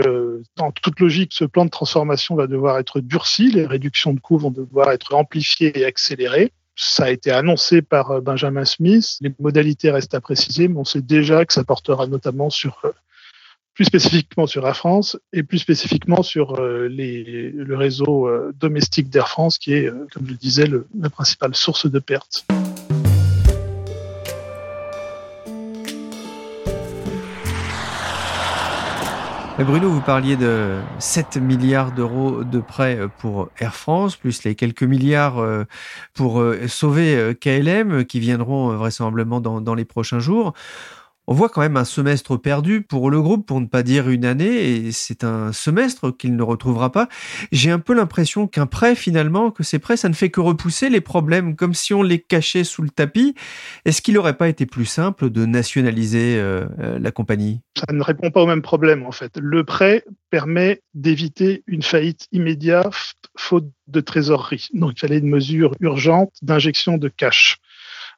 dans 0.58 0.72
toute 0.72 1.00
logique, 1.00 1.32
ce 1.32 1.46
plan 1.46 1.63
de 1.63 1.70
transformation 1.70 2.36
va 2.36 2.48
devoir 2.48 2.79
être 2.79 3.00
durci, 3.00 3.51
les 3.51 3.67
réductions 3.67 4.13
de 4.13 4.20
coûts 4.20 4.39
vont 4.39 4.50
devoir 4.50 4.91
être 4.91 5.13
amplifiées 5.13 5.79
et 5.79 5.86
accélérées. 5.86 6.51
Ça 6.75 7.06
a 7.06 7.10
été 7.10 7.32
annoncé 7.32 7.82
par 7.82 8.12
euh, 8.12 8.22
Benjamin 8.22 8.65
Smith. 8.65 9.18
Les 9.22 9.34
modalités 9.39 9.92
restent 9.92 10.15
à 10.15 10.22
préciser, 10.22 10.68
mais 10.68 10.77
on 10.77 10.86
sait 10.86 11.01
déjà 11.01 11.46
que 11.46 11.53
ça 11.53 11.63
portera 11.63 12.08
notamment 12.08 12.50
sur, 12.50 12.80
euh, 12.86 12.92
plus 13.75 13.86
spécifiquement 13.86 14.48
sur 14.48 14.68
Air 14.68 14.75
France 14.75 15.18
et 15.34 15.44
plus 15.44 15.60
spécifiquement 15.60 16.24
sur 16.24 16.60
euh, 16.60 16.88
les, 16.88 17.51
le 17.51 17.75
réseau 17.75 18.30
domestique 18.60 19.10
d'Air 19.10 19.30
France, 19.30 19.58
qui 19.58 19.74
est, 19.74 19.89
comme 20.12 20.25
je 20.25 20.32
le 20.32 20.38
disais, 20.38 20.68
le, 20.68 20.88
la 21.00 21.10
principale 21.10 21.56
source 21.56 21.89
de 21.89 22.00
pertes. 22.00 22.46
Bruno, 29.65 29.89
vous 29.89 30.01
parliez 30.01 30.36
de 30.36 30.79
7 31.00 31.38
milliards 31.38 31.93
d'euros 31.93 32.43
de 32.43 32.60
prêts 32.60 32.98
euh, 32.98 33.08
pour 33.08 33.50
Air 33.60 33.75
France, 33.75 34.17
plus 34.17 34.43
les 34.43 34.55
quelques 34.55 34.84
milliards 34.84 35.39
euh, 35.39 35.63
pour 36.13 36.41
euh, 36.41 36.67
sauver 36.67 37.34
KLM 37.39 38.03
qui 38.03 38.20
viendront 38.20 38.75
vraisemblablement 38.75 39.39
dans, 39.39 39.62
dans 39.62 39.75
les 39.75 39.86
prochains 39.86 40.20
jours. 40.20 40.53
On 41.25 41.34
voit 41.34 41.48
quand 41.48 41.62
même 41.62 41.77
un 41.77 41.86
semestre 41.86 42.38
perdu 42.38 42.82
pour 42.82 43.10
le 43.10 43.22
groupe, 43.22 43.46
pour 43.46 43.62
ne 43.62 43.65
pas 43.65 43.82
dire 43.82 44.10
une 44.10 44.25
année, 44.25 44.88
et 44.88 44.92
c'est 44.92 45.24
un 45.24 45.53
semestre 45.53 46.15
qu'il 46.15 46.36
ne 46.36 46.44
retrouvera 46.44 46.92
pas. 46.92 47.08
J'ai 47.51 47.72
un 47.72 47.80
peu 47.80 47.94
l'impression 47.94 48.46
qu'un 48.46 48.65
prêt, 48.65 48.94
finalement, 48.94 49.50
que 49.50 49.63
ces 49.63 49.80
prêts, 49.80 49.96
ça 49.96 50.10
ne 50.10 50.13
fait 50.13 50.30
que 50.30 50.42
repousser 50.42 50.89
les 50.89 51.00
problèmes, 51.00 51.56
comme 51.56 51.74
si 51.74 51.94
on 51.94 52.03
les 52.03 52.20
cachait 52.20 52.65
sous 52.65 52.82
le 52.82 52.89
tapis. 52.89 53.36
Est-ce 53.86 54.01
qu'il 54.01 54.15
n'aurait 54.15 54.38
pas 54.38 54.50
été 54.50 54.65
plus 54.65 54.86
simple 54.86 55.30
de 55.30 55.46
nationaliser 55.46 56.38
euh, 56.38 56.65
euh, 56.80 57.00
la 57.00 57.12
compagnie? 57.12 57.62
Ça 57.77 57.94
ne 57.94 58.03
répond 58.03 58.30
pas 58.30 58.42
au 58.42 58.48
même 58.48 58.62
problème, 58.62 59.06
en 59.06 59.12
fait. 59.12 59.38
Le 59.39 59.63
prêt 59.63 60.03
permet 60.30 60.82
d'éviter 60.94 61.63
une 61.68 61.84
faillite 61.84 62.27
immédiate 62.34 62.94
faute 63.38 63.70
de 63.88 64.00
trésorerie. 64.01 64.68
Donc 64.74 64.94
il 64.96 65.00
fallait 65.00 65.20
une 65.20 65.30
mesure 65.30 65.75
urgente 65.80 66.34
d'injection 66.42 66.98
de 66.98 67.08
cash 67.08 67.58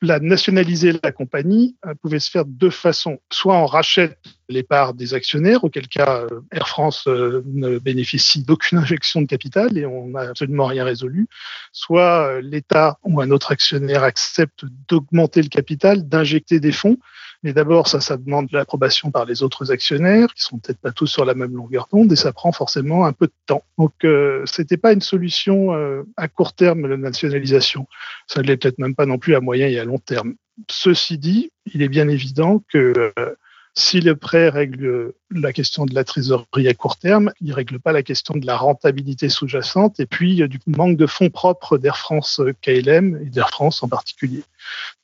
la 0.02 0.20
nationaliser 0.20 0.94
la 1.04 1.12
compagnie 1.12 1.76
euh, 1.86 1.94
pouvait 2.02 2.20
se 2.20 2.30
faire 2.30 2.46
de 2.46 2.52
deux 2.52 2.70
façons. 2.70 3.20
Soit 3.32 3.58
on 3.58 3.66
rachète 3.66 4.18
les 4.50 4.64
parts 4.64 4.94
des 4.94 5.14
actionnaires, 5.14 5.64
auquel 5.64 5.88
cas 5.88 6.22
euh, 6.32 6.42
Air 6.52 6.68
France 6.68 7.08
euh, 7.08 7.44
ne 7.46 7.80
bénéficie 7.80 8.44
d'aucune 8.44 8.78
injection 8.78 9.22
de 9.22 9.28
capital 9.28 9.78
et 9.78 9.86
on 9.86 10.10
n'a 10.10 10.22
absolument 10.22 10.66
rien 10.66 10.84
résolu. 10.84 11.28
Soit 11.72 12.42
l'État 12.42 12.98
ou 13.04 13.22
un 13.22 13.32
autre 13.32 13.52
actionnaire 13.52 14.04
accepte 14.04 14.66
d'augmenter 14.90 15.42
le 15.42 15.50
capital, 15.50 16.08
d'injecter 16.08 16.60
des 16.60 16.72
fonds 16.72 16.98
mais 17.46 17.54
d'abord, 17.54 17.88
ça, 17.88 18.02
ça 18.02 18.18
demande 18.18 18.52
l'approbation 18.52 19.12
par 19.12 19.26
les 19.26 19.44
autres 19.44 19.72
actionnaires, 19.72 20.34
qui 20.34 20.42
sont 20.42 20.58
peut-être 20.58 20.80
pas 20.80 20.92
tous 20.92 21.06
sur 21.06 21.26
la 21.26 21.36
même 21.36 21.56
longueur 21.56 21.88
d'onde, 21.92 22.12
et 22.12 22.16
ça 22.16 22.34
prend 22.34 22.52
forcément 22.52 23.06
un 23.06 23.14
peu 23.14 23.28
de 23.28 23.34
temps. 23.46 23.64
Donc, 23.78 23.94
euh, 24.04 24.42
c'était 24.48 24.78
pas 24.78 24.94
une 24.94 25.02
solution 25.02 25.72
euh, 25.76 26.02
à 26.18 26.28
court 26.28 26.54
terme 26.54 26.88
la 26.88 26.98
nationalisation. 26.98 27.88
Ça 28.26 28.42
ne 28.42 28.48
l'est 28.48 28.58
peut-être 28.58 28.80
même 28.80 28.96
pas 28.96 29.06
non 29.06 29.20
plus 29.20 29.36
à 29.36 29.42
moyen 29.42 29.68
et 29.68 29.78
à 29.78 29.86
long 29.86 30.00
terme. 30.00 30.34
Ceci 30.68 31.20
dit, 31.20 31.52
il 31.72 31.84
est 31.84 31.88
bien 31.88 32.08
évident 32.08 32.64
que 32.74 33.12
euh, 33.20 33.36
si 33.78 34.00
le 34.00 34.16
prêt 34.16 34.48
règle 34.48 35.14
la 35.32 35.52
question 35.52 35.86
de 35.86 35.94
la 35.94 36.06
trésorerie 36.06 36.70
à 36.70 36.74
court 36.74 36.98
terme, 36.98 37.34
il 37.42 37.52
règle 37.52 37.78
pas 37.78 37.92
la 37.92 38.04
question 38.04 38.36
de 38.36 38.46
la 38.46 38.56
rentabilité 38.56 39.28
sous-jacente 39.28 40.00
et 40.00 40.06
puis 40.06 40.48
du 40.48 40.60
manque 40.66 40.96
de 40.96 41.06
fonds 41.06 41.30
propres 41.30 41.78
d'Air 41.78 41.98
France 41.98 42.42
KLM 42.62 43.20
et 43.22 43.30
d'Air 43.30 43.50
France 43.50 43.84
en 43.84 43.90
particulier. 43.90 44.44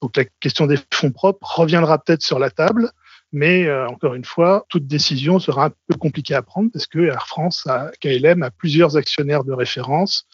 Donc 0.01 0.15
la 0.15 0.23
question 0.39 0.67
des 0.67 0.77
fonds 0.93 1.11
propres 1.11 1.45
reviendra 1.57 1.99
peut-être 1.99 2.23
sur 2.23 2.39
la 2.39 2.49
table, 2.49 2.91
mais 3.33 3.65
euh, 3.65 3.87
encore 3.87 4.13
une 4.15 4.25
fois, 4.25 4.65
toute 4.69 4.87
décision 4.87 5.39
sera 5.39 5.65
un 5.65 5.71
peu 5.87 5.97
compliquée 5.97 6.35
à 6.35 6.41
prendre 6.41 6.71
parce 6.71 6.87
que 6.87 6.99
Air 6.99 7.27
France, 7.27 7.67
a, 7.67 7.91
KLM 7.99 8.41
a 8.41 8.51
plusieurs 8.51 8.95
actionnaires 8.95 9.43
de 9.43 9.51
référence, 9.51 10.27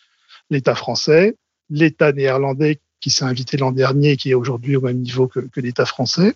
l'État 0.52 0.76
français, 0.76 1.36
l'État 1.72 2.12
néerlandais 2.12 2.80
qui 3.00 3.10
s'est 3.10 3.26
invité 3.26 3.58
l'an 3.58 3.72
dernier 3.72 4.12
et 4.12 4.18
qui 4.18 4.32
est 4.32 4.36
aujourd'hui 4.36 4.76
au 4.76 4.82
même 4.82 4.98
niveau 4.98 5.28
que 5.28 5.60
l'État 5.60 5.86
français, 5.86 6.34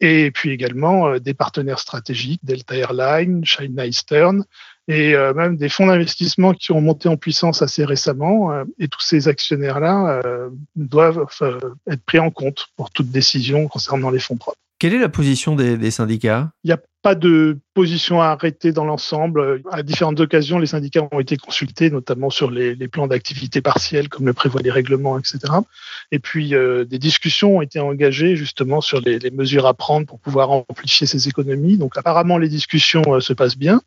et 0.00 0.30
puis 0.30 0.50
également 0.50 1.08
euh, 1.08 1.18
des 1.18 1.34
partenaires 1.34 1.78
stratégiques, 1.78 2.40
Delta 2.44 2.76
Airlines, 2.76 3.44
China 3.44 3.86
Eastern, 3.86 4.44
et 4.88 5.14
euh, 5.14 5.32
même 5.34 5.56
des 5.56 5.68
fonds 5.68 5.86
d'investissement 5.86 6.52
qui 6.52 6.72
ont 6.72 6.80
monté 6.80 7.08
en 7.08 7.16
puissance 7.16 7.62
assez 7.62 7.84
récemment. 7.84 8.52
Euh, 8.52 8.64
et 8.78 8.88
tous 8.88 9.00
ces 9.00 9.28
actionnaires-là 9.28 10.22
doivent 10.76 11.26
être 11.88 12.04
pris 12.04 12.18
en 12.18 12.30
compte 12.30 12.68
pour 12.76 12.90
toute 12.90 13.10
décision 13.10 13.68
concernant 13.68 14.10
les 14.10 14.20
fonds 14.20 14.36
propres. 14.36 14.60
Quelle 14.78 14.92
est 14.92 14.98
la 14.98 15.08
position 15.08 15.56
des, 15.56 15.90
syndicats? 15.90 16.50
Il 16.62 16.68
n'y 16.68 16.74
a 16.74 16.80
pas 17.00 17.14
de 17.14 17.58
position 17.72 18.20
à 18.20 18.26
arrêter 18.26 18.72
dans 18.72 18.84
l'ensemble. 18.84 19.62
À 19.72 19.82
différentes 19.82 20.20
occasions, 20.20 20.58
les 20.58 20.66
syndicats 20.66 21.08
ont 21.10 21.20
été 21.20 21.38
consultés, 21.38 21.90
notamment 21.90 22.28
sur 22.28 22.50
les, 22.50 22.76
plans 22.88 23.06
d'activité 23.06 23.62
partielle, 23.62 24.10
comme 24.10 24.26
le 24.26 24.34
prévoient 24.34 24.60
les 24.60 24.70
règlements, 24.70 25.18
etc. 25.18 25.38
Et 26.12 26.18
puis, 26.18 26.54
euh, 26.54 26.84
des 26.84 26.98
discussions 26.98 27.56
ont 27.56 27.62
été 27.62 27.80
engagées 27.80 28.36
justement 28.36 28.82
sur 28.82 29.00
les, 29.00 29.30
mesures 29.30 29.66
à 29.66 29.72
prendre 29.72 30.06
pour 30.06 30.20
pouvoir 30.20 30.50
amplifier 30.50 31.06
ces 31.06 31.26
économies. 31.26 31.78
Donc, 31.78 31.96
apparemment, 31.96 32.36
les 32.36 32.48
discussions 32.50 33.02
euh, 33.08 33.20
se 33.20 33.32
passent 33.32 33.56
bien. 33.56 33.80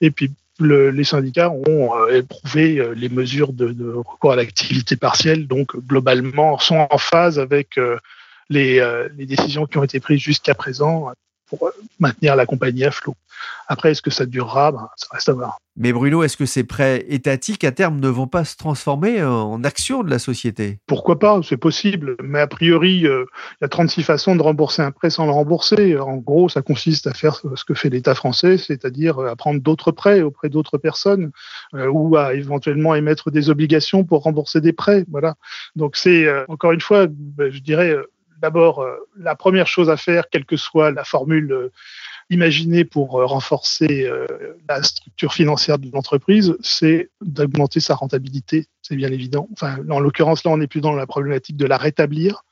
Et 0.00 0.12
puis, 0.12 0.30
le, 0.60 0.90
les 0.90 1.04
syndicats 1.04 1.50
ont 1.50 1.96
euh, 1.96 2.18
éprouvé 2.18 2.88
les 2.94 3.08
mesures 3.08 3.52
de 3.52 3.94
recours 3.94 4.32
à 4.32 4.36
l'activité 4.36 4.94
partielle, 4.94 5.48
donc 5.48 5.76
globalement 5.76 6.58
sont 6.60 6.86
en 6.88 6.98
phase 6.98 7.40
avec 7.40 7.78
les, 8.48 8.80
euh, 8.80 9.08
les 9.16 9.26
décisions 9.26 9.66
qui 9.66 9.78
ont 9.78 9.84
été 9.84 10.00
prises 10.00 10.20
jusqu'à 10.20 10.54
présent 10.54 11.12
pour 11.48 11.70
maintenir 11.98 12.36
la 12.36 12.46
compagnie 12.46 12.84
à 12.84 12.90
flot. 12.90 13.14
Après, 13.68 13.90
est-ce 13.90 14.02
que 14.02 14.10
ça 14.10 14.26
durera? 14.26 14.72
Ben, 14.72 14.88
Ça 14.96 15.08
reste 15.12 15.28
à 15.28 15.32
voir. 15.32 15.58
Mais 15.76 15.92
Bruno, 15.92 16.22
est-ce 16.22 16.36
que 16.36 16.46
ces 16.46 16.64
prêts 16.64 17.04
étatiques 17.08 17.62
à 17.64 17.70
terme 17.70 18.00
ne 18.00 18.08
vont 18.08 18.26
pas 18.26 18.44
se 18.44 18.56
transformer 18.56 19.22
en 19.22 19.62
actions 19.62 20.02
de 20.02 20.08
la 20.08 20.18
société? 20.18 20.78
Pourquoi 20.86 21.18
pas? 21.18 21.40
C'est 21.42 21.58
possible. 21.58 22.16
Mais 22.22 22.40
a 22.40 22.46
priori, 22.46 23.06
euh, 23.06 23.26
il 23.60 23.64
y 23.64 23.66
a 23.66 23.68
36 23.68 24.02
façons 24.02 24.36
de 24.36 24.42
rembourser 24.42 24.82
un 24.82 24.90
prêt 24.90 25.10
sans 25.10 25.26
le 25.26 25.32
rembourser. 25.32 25.98
En 25.98 26.16
gros, 26.16 26.48
ça 26.48 26.62
consiste 26.62 27.06
à 27.06 27.12
faire 27.12 27.42
ce 27.54 27.64
que 27.64 27.74
fait 27.74 27.90
l'État 27.90 28.14
français, 28.14 28.56
c'est-à-dire 28.56 29.18
à 29.20 29.36
prendre 29.36 29.60
d'autres 29.60 29.92
prêts 29.92 30.22
auprès 30.22 30.48
d'autres 30.48 30.78
personnes 30.78 31.30
euh, 31.74 31.88
ou 31.88 32.16
à 32.16 32.34
éventuellement 32.34 32.94
émettre 32.94 33.30
des 33.30 33.50
obligations 33.50 34.04
pour 34.04 34.22
rembourser 34.22 34.60
des 34.60 34.72
prêts. 34.72 35.04
Voilà. 35.10 35.34
Donc 35.74 35.96
c'est, 35.96 36.26
encore 36.48 36.72
une 36.72 36.80
fois, 36.80 37.06
ben, 37.10 37.52
je 37.52 37.58
dirais, 37.58 37.94
d'abord, 38.40 38.80
euh, 38.80 38.96
la 39.16 39.34
première 39.34 39.66
chose 39.66 39.90
à 39.90 39.96
faire, 39.96 40.28
quelle 40.30 40.44
que 40.44 40.56
soit 40.56 40.90
la 40.90 41.04
formule 41.04 41.52
euh, 41.52 41.72
imaginée 42.30 42.84
pour 42.84 43.20
euh, 43.20 43.26
renforcer 43.26 44.10
la 44.68 44.82
structure 44.82 45.32
financière 45.32 45.78
de 45.78 45.88
l'entreprise, 45.92 46.56
c'est 46.60 47.10
d'augmenter 47.20 47.80
sa 47.80 47.94
rentabilité, 47.94 48.66
c'est 48.82 48.96
bien 48.96 49.10
évident. 49.12 49.48
En 49.90 50.00
l'occurrence, 50.00 50.44
là, 50.44 50.50
on 50.50 50.58
n'est 50.58 50.66
plus 50.66 50.80
dans 50.80 50.94
la 50.94 51.06
problématique 51.06 51.56
de 51.56 51.66
la 51.66 51.76
rétablir, 51.76 52.42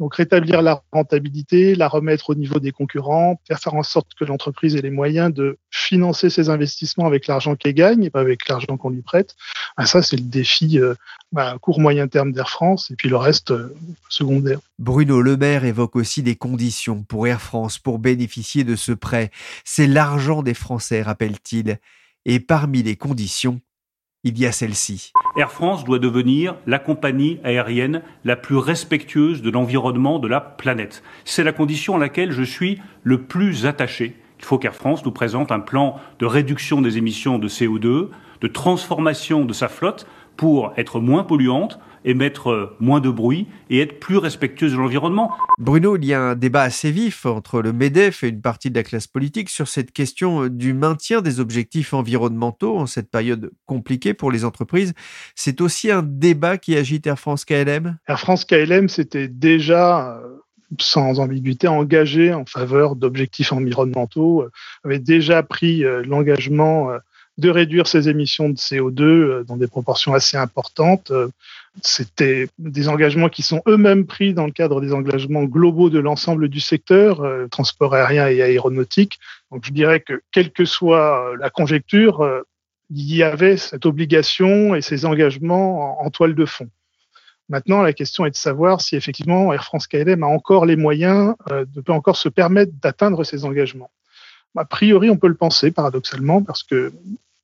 donc 0.00 0.14
rétablir 0.14 0.62
la 0.62 0.82
rentabilité, 0.92 1.74
la 1.74 1.88
remettre 1.88 2.30
au 2.30 2.34
niveau 2.34 2.58
des 2.58 2.72
concurrents, 2.72 3.40
faire 3.46 3.58
faire 3.58 3.74
en 3.74 3.82
sorte 3.82 4.14
que 4.18 4.24
l'entreprise 4.24 4.76
ait 4.76 4.82
les 4.82 4.90
moyens 4.90 5.32
de 5.32 5.58
financer 5.70 6.30
ses 6.30 6.48
investissements 6.48 7.06
avec 7.06 7.26
l'argent 7.26 7.56
qu'elle 7.56 7.74
gagne 7.74 8.04
et 8.04 8.10
pas 8.10 8.20
avec 8.20 8.48
l'argent 8.48 8.76
qu'on 8.76 8.90
lui 8.90 9.02
prête. 9.02 9.36
Ben 9.76 9.86
ça, 9.86 10.02
c'est 10.02 10.16
le 10.16 10.22
défi 10.22 10.78
euh, 10.78 10.94
ben, 11.32 11.58
court 11.58 11.80
moyen 11.80 12.08
terme 12.08 12.32
d'Air 12.32 12.50
France 12.50 12.90
et 12.90 12.96
puis 12.96 13.08
le 13.08 13.16
reste 13.16 13.50
euh, 13.50 13.74
secondaire. 14.08 14.60
Bruno 14.78 15.20
Le 15.22 15.36
Maire 15.36 15.64
évoque 15.64 15.96
aussi 15.96 16.22
des 16.22 16.36
conditions 16.36 17.02
pour 17.02 17.26
Air 17.26 17.40
France 17.40 17.78
pour 17.78 17.98
bénéficier 17.98 18.64
de 18.64 18.76
ce 18.76 18.92
prêt. 18.92 19.30
C'est 19.64 19.86
l'argent 19.86 20.42
des 20.42 20.54
Français, 20.54 21.02
rappelle-t-il. 21.02 21.78
Et 22.24 22.38
parmi 22.40 22.82
les 22.82 22.96
conditions, 22.96 23.60
il 24.24 24.38
y 24.38 24.46
a 24.46 24.52
celle-ci. 24.52 25.12
Air 25.36 25.50
France 25.50 25.84
doit 25.84 25.98
devenir 25.98 26.54
la 26.66 26.78
compagnie 26.78 27.40
aérienne 27.42 28.02
la 28.24 28.36
plus 28.36 28.56
respectueuse 28.56 29.42
de 29.42 29.50
l'environnement 29.50 30.20
de 30.20 30.28
la 30.28 30.40
planète. 30.40 31.02
C'est 31.24 31.42
la 31.42 31.52
condition 31.52 31.96
à 31.96 31.98
laquelle 31.98 32.30
je 32.30 32.44
suis 32.44 32.78
le 33.02 33.22
plus 33.22 33.66
attaché 33.66 34.14
Il 34.38 34.44
faut 34.44 34.58
qu'Air 34.58 34.76
France 34.76 35.04
nous 35.04 35.10
présente 35.10 35.50
un 35.50 35.60
plan 35.60 35.96
de 36.20 36.26
réduction 36.26 36.80
des 36.82 36.98
émissions 36.98 37.38
de 37.38 37.48
CO2, 37.48 38.10
de 38.40 38.48
transformation 38.48 39.44
de 39.44 39.52
sa 39.52 39.68
flotte 39.68 40.06
pour 40.36 40.72
être 40.76 41.00
moins 41.00 41.24
polluante, 41.24 41.78
émettre 42.04 42.50
euh, 42.50 42.76
moins 42.80 43.00
de 43.00 43.10
bruit 43.10 43.46
et 43.70 43.80
être 43.80 44.00
plus 44.00 44.16
respectueuse 44.16 44.72
de 44.72 44.76
l'environnement. 44.76 45.32
Bruno, 45.58 45.96
il 45.96 46.04
y 46.04 46.14
a 46.14 46.20
un 46.20 46.34
débat 46.34 46.62
assez 46.62 46.90
vif 46.90 47.26
entre 47.26 47.62
le 47.62 47.72
MEDEF 47.72 48.24
et 48.24 48.28
une 48.28 48.40
partie 48.40 48.70
de 48.70 48.74
la 48.74 48.82
classe 48.82 49.06
politique 49.06 49.48
sur 49.48 49.68
cette 49.68 49.92
question 49.92 50.44
euh, 50.44 50.50
du 50.50 50.74
maintien 50.74 51.22
des 51.22 51.40
objectifs 51.40 51.94
environnementaux 51.94 52.78
en 52.78 52.86
cette 52.86 53.10
période 53.10 53.50
compliquée 53.66 54.14
pour 54.14 54.30
les 54.30 54.44
entreprises. 54.44 54.94
C'est 55.34 55.60
aussi 55.60 55.90
un 55.90 56.02
débat 56.02 56.58
qui 56.58 56.76
agite 56.76 57.06
Air 57.06 57.18
France 57.18 57.44
KLM 57.44 57.98
Air 58.08 58.20
France 58.20 58.44
KLM, 58.44 58.88
c'était 58.88 59.28
déjà 59.28 60.16
euh, 60.16 60.38
sans 60.80 61.20
ambiguïté 61.20 61.68
engagé 61.68 62.32
en 62.32 62.46
faveur 62.46 62.96
d'objectifs 62.96 63.52
environnementaux, 63.52 64.46
avait 64.84 64.98
déjà 64.98 65.42
pris 65.42 65.84
l'engagement 66.06 66.88
de 67.38 67.50
réduire 67.50 67.86
ses 67.86 68.08
émissions 68.08 68.48
de 68.48 68.56
CO2 68.56 69.44
dans 69.44 69.56
des 69.56 69.66
proportions 69.66 70.14
assez 70.14 70.36
importantes. 70.36 71.12
C'était 71.80 72.48
des 72.58 72.88
engagements 72.88 73.30
qui 73.30 73.42
sont 73.42 73.62
eux-mêmes 73.66 74.04
pris 74.04 74.34
dans 74.34 74.44
le 74.44 74.52
cadre 74.52 74.80
des 74.82 74.92
engagements 74.92 75.44
globaux 75.44 75.88
de 75.88 75.98
l'ensemble 75.98 76.48
du 76.48 76.60
secteur, 76.60 77.22
euh, 77.22 77.46
transport 77.48 77.94
aérien 77.94 78.28
et 78.28 78.42
aéronautique. 78.42 79.18
Donc 79.50 79.64
je 79.64 79.72
dirais 79.72 80.00
que 80.00 80.22
quelle 80.32 80.50
que 80.50 80.66
soit 80.66 81.34
la 81.38 81.48
conjecture, 81.48 82.20
euh, 82.20 82.42
il 82.90 83.14
y 83.14 83.22
avait 83.22 83.56
cette 83.56 83.86
obligation 83.86 84.74
et 84.74 84.82
ces 84.82 85.06
engagements 85.06 86.04
en, 86.04 86.10
toile 86.10 86.34
de 86.34 86.44
fond. 86.44 86.68
Maintenant, 87.48 87.80
la 87.80 87.94
question 87.94 88.26
est 88.26 88.30
de 88.30 88.36
savoir 88.36 88.82
si 88.82 88.94
effectivement 88.94 89.50
Air 89.52 89.64
France 89.64 89.86
KLM 89.86 90.22
a 90.22 90.26
encore 90.26 90.66
les 90.66 90.76
moyens 90.76 91.34
euh, 91.50 91.64
de 91.74 91.80
peut 91.80 91.92
encore 91.92 92.16
se 92.16 92.28
permettre 92.28 92.72
d'atteindre 92.82 93.24
ces 93.24 93.46
engagements. 93.46 93.90
A 94.56 94.64
priori, 94.64 95.08
on 95.10 95.16
peut 95.16 95.28
le 95.28 95.34
penser 95.34 95.70
paradoxalement 95.70 96.42
parce 96.42 96.62
que 96.62 96.92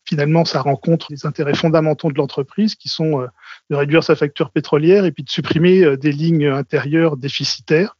finalement, 0.08 0.44
ça 0.44 0.62
rencontre 0.62 1.08
les 1.10 1.26
intérêts 1.26 1.54
fondamentaux 1.54 2.10
de 2.10 2.16
l'entreprise 2.16 2.74
qui 2.74 2.88
sont 2.88 3.20
euh, 3.20 3.26
de 3.70 3.76
réduire 3.76 4.02
sa 4.02 4.16
facture 4.16 4.50
pétrolière 4.50 5.04
et 5.04 5.12
puis 5.12 5.22
de 5.22 5.28
supprimer 5.28 5.84
euh, 5.84 5.96
des 5.96 6.12
lignes 6.12 6.46
intérieures 6.46 7.16
déficitaires. 7.16 7.96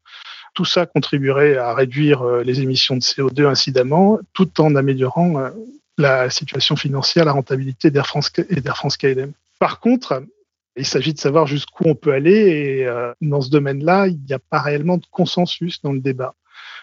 Tout 0.55 0.65
ça 0.65 0.87
contribuerait 0.87 1.59
à 1.59 1.75
réduire 1.75 2.23
euh, 2.23 2.43
les 2.43 2.61
émissions 2.61 2.97
de 2.97 3.03
CO2 3.03 3.47
incidemment, 3.47 4.19
tout 4.33 4.61
en 4.61 4.75
améliorant 4.75 5.51
la 5.99 6.31
situation 6.31 6.77
financière, 6.77 7.25
la 7.25 7.33
rentabilité 7.33 7.91
d'Air 7.91 8.07
France 8.07 8.33
et 8.49 8.61
d'Air 8.61 8.77
France 8.77 8.97
KLM. 8.97 9.33
Par 9.59 9.81
contre, 9.81 10.23
il 10.77 10.87
s'agit 10.87 11.13
de 11.13 11.19
savoir 11.19 11.47
jusqu'où 11.47 11.85
on 11.87 11.95
peut 11.95 12.13
aller 12.13 12.31
et 12.31 12.87
dans 13.21 13.41
ce 13.41 13.51
domaine-là, 13.51 14.07
il 14.07 14.21
n'y 14.25 14.33
a 14.33 14.39
pas 14.39 14.61
réellement 14.61 14.97
de 14.97 15.07
consensus 15.11 15.83
dans 15.83 15.93
le 15.93 15.99
débat 15.99 16.35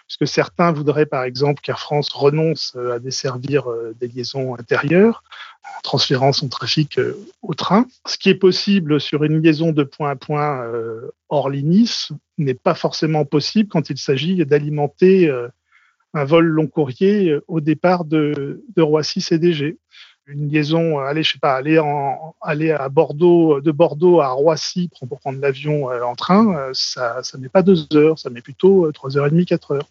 puisque 0.06 0.26
certains 0.26 0.72
voudraient 0.72 1.06
par 1.06 1.24
exemple 1.24 1.60
qu'Air 1.62 1.80
France 1.80 2.10
renonce 2.10 2.74
euh, 2.76 2.94
à 2.94 2.98
desservir 2.98 3.70
euh, 3.70 3.94
des 4.00 4.08
liaisons 4.08 4.54
intérieures 4.54 5.24
en 5.64 5.80
transférant 5.82 6.32
son 6.32 6.48
trafic 6.48 6.98
euh, 6.98 7.18
au 7.42 7.54
train. 7.54 7.86
Ce 8.06 8.16
qui 8.16 8.28
est 8.28 8.36
possible 8.36 9.00
sur 9.00 9.24
une 9.24 9.42
liaison 9.42 9.72
de 9.72 9.82
point 9.82 10.10
à 10.10 10.16
point 10.16 10.64
hors 11.28 11.50
Nice 11.50 12.12
n'est 12.38 12.54
pas 12.54 12.74
forcément 12.74 13.24
possible 13.24 13.68
quand 13.68 13.90
il 13.90 13.98
s'agit 13.98 14.44
d'alimenter 14.46 15.30
un 16.14 16.24
vol 16.24 16.46
long 16.46 16.66
courrier 16.66 17.36
au 17.48 17.60
départ 17.60 18.04
de, 18.04 18.64
de 18.74 18.82
Roissy 18.82 19.20
CDG 19.20 19.78
une 20.28 20.48
liaison, 20.48 20.98
aller, 20.98 21.22
je 21.22 21.34
sais 21.34 21.38
pas, 21.38 21.54
aller 21.54 21.78
en, 21.78 22.34
aller 22.40 22.72
à 22.72 22.88
Bordeaux, 22.88 23.60
de 23.60 23.70
Bordeaux 23.70 24.20
à 24.20 24.30
Roissy 24.30 24.90
pour, 24.98 25.20
prendre 25.20 25.40
l'avion 25.40 25.86
en 25.86 26.16
train, 26.16 26.70
ça, 26.72 27.22
ça 27.22 27.38
met 27.38 27.48
pas 27.48 27.62
deux 27.62 27.86
heures, 27.94 28.18
ça 28.18 28.28
met 28.28 28.40
plutôt 28.40 28.90
trois 28.90 29.16
heures 29.16 29.26
et 29.26 29.30
demie, 29.30 29.46
quatre 29.46 29.76
heures. 29.76 29.86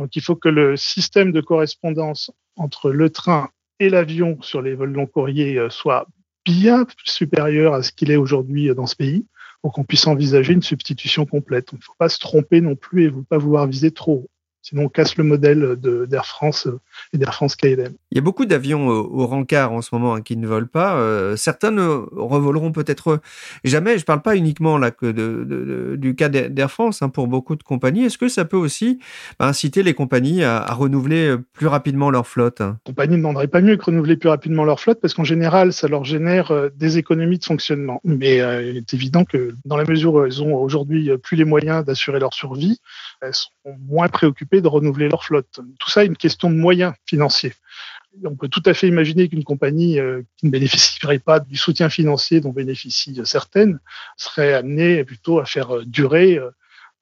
Donc 0.00 0.16
il 0.16 0.22
faut 0.22 0.34
que 0.34 0.48
le 0.48 0.78
système 0.78 1.30
de 1.30 1.42
correspondance 1.42 2.30
entre 2.56 2.90
le 2.90 3.10
train 3.10 3.50
et 3.80 3.90
l'avion 3.90 4.40
sur 4.40 4.62
les 4.62 4.74
vols 4.74 4.92
long 4.92 5.06
courriers 5.06 5.58
euh, 5.58 5.68
soit 5.68 6.06
bien 6.46 6.86
supérieur 7.04 7.74
à 7.74 7.82
ce 7.82 7.92
qu'il 7.92 8.10
est 8.10 8.16
aujourd'hui 8.16 8.74
dans 8.74 8.86
ce 8.86 8.96
pays 8.96 9.26
pour 9.60 9.74
qu'on 9.74 9.84
puisse 9.84 10.06
envisager 10.06 10.54
une 10.54 10.62
substitution 10.62 11.26
complète. 11.26 11.68
Il 11.72 11.76
ne 11.76 11.82
faut 11.82 11.92
pas 11.98 12.08
se 12.08 12.18
tromper 12.18 12.62
non 12.62 12.76
plus 12.76 13.04
et 13.04 13.10
ne 13.10 13.20
pas 13.20 13.36
vouloir 13.36 13.66
viser 13.66 13.90
trop 13.90 14.24
haut. 14.24 14.30
Sinon, 14.62 14.84
on 14.84 14.88
casse 14.88 15.16
le 15.16 15.24
modèle 15.24 15.76
d'Air 15.80 16.26
France 16.26 16.66
euh, 16.66 16.80
et 17.14 17.18
d'Air 17.18 17.34
France 17.34 17.56
KLM. 17.56 17.94
Il 18.10 18.16
y 18.16 18.18
a 18.18 18.22
beaucoup 18.22 18.44
d'avions 18.44 18.88
au 18.88 19.26
rencard 19.26 19.72
en 19.72 19.80
ce 19.80 19.94
moment 19.94 20.14
hein, 20.14 20.20
qui 20.20 20.36
ne 20.36 20.46
volent 20.46 20.68
pas. 20.70 20.96
Euh, 20.96 21.34
certains 21.36 21.70
ne 21.70 21.82
revoleront 21.82 22.70
peut-être 22.70 23.20
jamais. 23.64 23.92
Je 23.92 24.02
ne 24.02 24.04
parle 24.04 24.20
pas 24.20 24.36
uniquement 24.36 24.76
là 24.76 24.90
que 24.90 25.06
de, 25.06 25.96
du 25.96 26.14
cas 26.14 26.28
d'Air 26.28 26.70
France. 26.70 27.00
Hein, 27.00 27.08
pour 27.08 27.26
beaucoup 27.26 27.56
de 27.56 27.62
compagnies, 27.62 28.04
est-ce 28.04 28.18
que 28.18 28.28
ça 28.28 28.44
peut 28.44 28.56
aussi 28.56 28.98
bah, 29.38 29.46
inciter 29.46 29.82
les 29.82 29.94
compagnies 29.94 30.44
à, 30.44 30.66
renouveler 30.74 31.28
euh, 31.28 31.38
plus 31.52 31.66
rapidement 31.66 32.10
leur 32.10 32.26
flotte 32.26 32.60
Les 32.60 32.92
compagnies 32.92 33.12
ne 33.12 33.18
demanderaient 33.18 33.48
pas 33.48 33.62
mieux 33.62 33.76
que 33.76 33.84
renouveler 33.84 34.16
plus 34.16 34.28
rapidement 34.28 34.64
leur 34.64 34.78
flotte 34.78 35.00
parce 35.00 35.14
qu'en 35.14 35.24
général, 35.24 35.72
ça 35.72 35.88
leur 35.88 36.04
génère 36.04 36.52
des 36.76 36.98
économies 36.98 37.38
de 37.38 37.44
fonctionnement. 37.44 38.00
Mais 38.04 38.36
il 38.36 38.76
est 38.76 38.94
évident 38.94 39.24
que 39.24 39.54
dans 39.64 39.76
la 39.76 39.84
mesure 39.84 40.14
où 40.14 40.24
elles 40.24 40.42
ont 40.42 40.54
aujourd'hui 40.56 41.10
plus 41.22 41.36
les 41.36 41.44
moyens 41.44 41.84
d'assurer 41.84 42.18
leur 42.18 42.34
survie, 42.34 42.78
elles 43.22 43.34
sont 43.34 43.50
moins 43.88 44.08
préoccupées 44.08 44.49
de 44.58 44.68
renouveler 44.68 45.08
leur 45.08 45.24
flotte. 45.24 45.60
Tout 45.78 45.90
ça 45.90 46.02
est 46.02 46.06
une 46.06 46.16
question 46.16 46.50
de 46.50 46.56
moyens 46.56 46.94
financiers. 47.06 47.52
On 48.24 48.34
peut 48.34 48.48
tout 48.48 48.62
à 48.66 48.74
fait 48.74 48.88
imaginer 48.88 49.28
qu'une 49.28 49.44
compagnie 49.44 50.00
euh, 50.00 50.22
qui 50.36 50.46
ne 50.46 50.50
bénéficierait 50.50 51.20
pas 51.20 51.38
du 51.38 51.56
soutien 51.56 51.88
financier 51.88 52.40
dont 52.40 52.50
bénéficient 52.50 53.20
certaines 53.24 53.78
serait 54.16 54.52
amenée 54.52 55.04
plutôt 55.04 55.38
à 55.38 55.44
faire 55.44 55.76
euh, 55.76 55.84
durer 55.84 56.36
euh, 56.36 56.50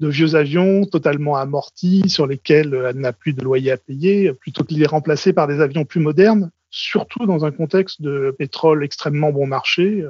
de 0.01 0.09
vieux 0.09 0.35
avions 0.35 0.85
totalement 0.85 1.37
amortis 1.37 2.09
sur 2.09 2.27
lesquels 2.27 2.75
elle 2.75 2.99
n'a 2.99 3.13
plus 3.13 3.33
de 3.33 3.43
loyer 3.43 3.73
à 3.73 3.77
payer, 3.79 4.33
plutôt 4.33 4.63
que 4.63 4.75
de 4.75 4.79
les 4.79 4.87
remplacer 4.87 5.33
par 5.33 5.49
des 5.49 5.61
avions 5.61 5.85
plus 5.85 6.01
modernes, 6.01 6.53
surtout 6.71 7.27
dans 7.27 7.45
un 7.45 7.51
contexte 7.51 8.01
de 8.01 8.33
pétrole 8.39 8.85
extrêmement 8.85 9.33
bon 9.33 9.49
marché 9.49 10.05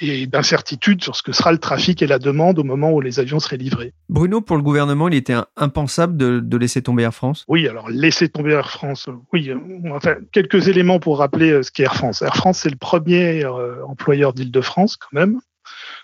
et 0.00 0.26
d'incertitude 0.26 1.02
sur 1.02 1.16
ce 1.16 1.22
que 1.22 1.32
sera 1.32 1.52
le 1.52 1.58
trafic 1.58 2.02
et 2.02 2.06
la 2.06 2.18
demande 2.18 2.58
au 2.58 2.64
moment 2.64 2.92
où 2.92 3.00
les 3.00 3.20
avions 3.20 3.40
seraient 3.40 3.58
livrés. 3.58 3.92
Bruno, 4.08 4.40
pour 4.40 4.56
le 4.56 4.62
gouvernement, 4.62 5.08
il 5.08 5.14
était 5.14 5.36
impensable 5.56 6.16
de, 6.16 6.56
laisser 6.56 6.82
tomber 6.82 7.02
Air 7.02 7.14
France? 7.14 7.44
Oui, 7.48 7.68
alors 7.68 7.90
laisser 7.90 8.28
tomber 8.28 8.52
Air 8.52 8.70
France, 8.70 9.08
oui. 9.32 9.52
Enfin, 9.90 10.16
quelques 10.32 10.68
éléments 10.68 11.00
pour 11.00 11.18
rappeler 11.18 11.50
euh, 11.50 11.62
ce 11.62 11.70
qu'est 11.70 11.82
Air 11.82 11.94
France. 11.94 12.22
Air 12.22 12.36
France, 12.36 12.60
c'est 12.60 12.70
le 12.70 12.76
premier 12.76 13.44
euh, 13.44 13.84
employeur 13.86 14.32
d'Île-de-France 14.32 14.96
quand 14.96 15.12
même. 15.12 15.40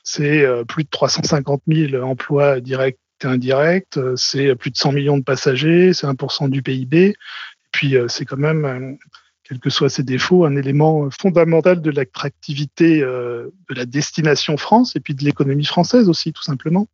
C'est 0.03 0.44
euh, 0.44 0.64
plus 0.64 0.85
de 0.85 0.88
350 0.90 1.62
000 1.66 2.03
emplois 2.03 2.61
directs 2.61 2.98
et 3.22 3.27
indirects. 3.27 3.98
C'est 4.16 4.55
plus 4.57 4.70
de 4.70 4.77
100 4.77 4.92
millions 4.92 5.18
de 5.18 5.24
passagers. 5.24 5.92
C'est 5.92 6.07
1% 6.07 6.51
du 6.51 6.62
PIB. 6.62 7.09
Et 7.09 7.14
puis, 7.72 7.96
c'est 8.09 8.24
quand 8.24 8.37
même 8.37 8.98
quels 9.48 9.61
que 9.61 9.70
soient 9.70 9.88
ses 9.88 10.02
défauts, 10.02 10.44
un 10.44 10.56
élément 10.56 11.08
fondamental 11.11 11.80
de 11.80 11.90
l'attractivité 11.90 13.02
euh, 13.02 13.50
de 13.70 13.74
la 13.74 13.87
destination 13.87 14.56
France 14.58 14.94
et 14.94 15.00
puis 15.00 15.14
de 15.14 15.24
l'économie 15.24 15.64
française 15.64 16.08
aussi, 16.08 16.32
tout 16.32 16.42
simplement. 16.42 16.87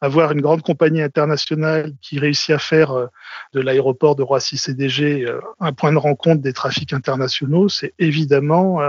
Avoir 0.00 0.32
une 0.32 0.40
grande 0.40 0.62
compagnie 0.62 1.02
internationale 1.02 1.92
qui 2.00 2.18
réussit 2.18 2.50
à 2.50 2.58
faire 2.58 2.90
euh, 2.90 3.06
de 3.52 3.60
l'aéroport 3.60 4.16
de 4.16 4.24
Roissy-CDG 4.24 5.24
euh, 5.24 5.40
un 5.60 5.72
point 5.72 5.92
de 5.92 5.98
rencontre 5.98 6.42
des 6.42 6.52
trafics 6.52 6.92
internationaux, 6.92 7.68
c'est 7.68 7.94
évidemment 7.98 8.80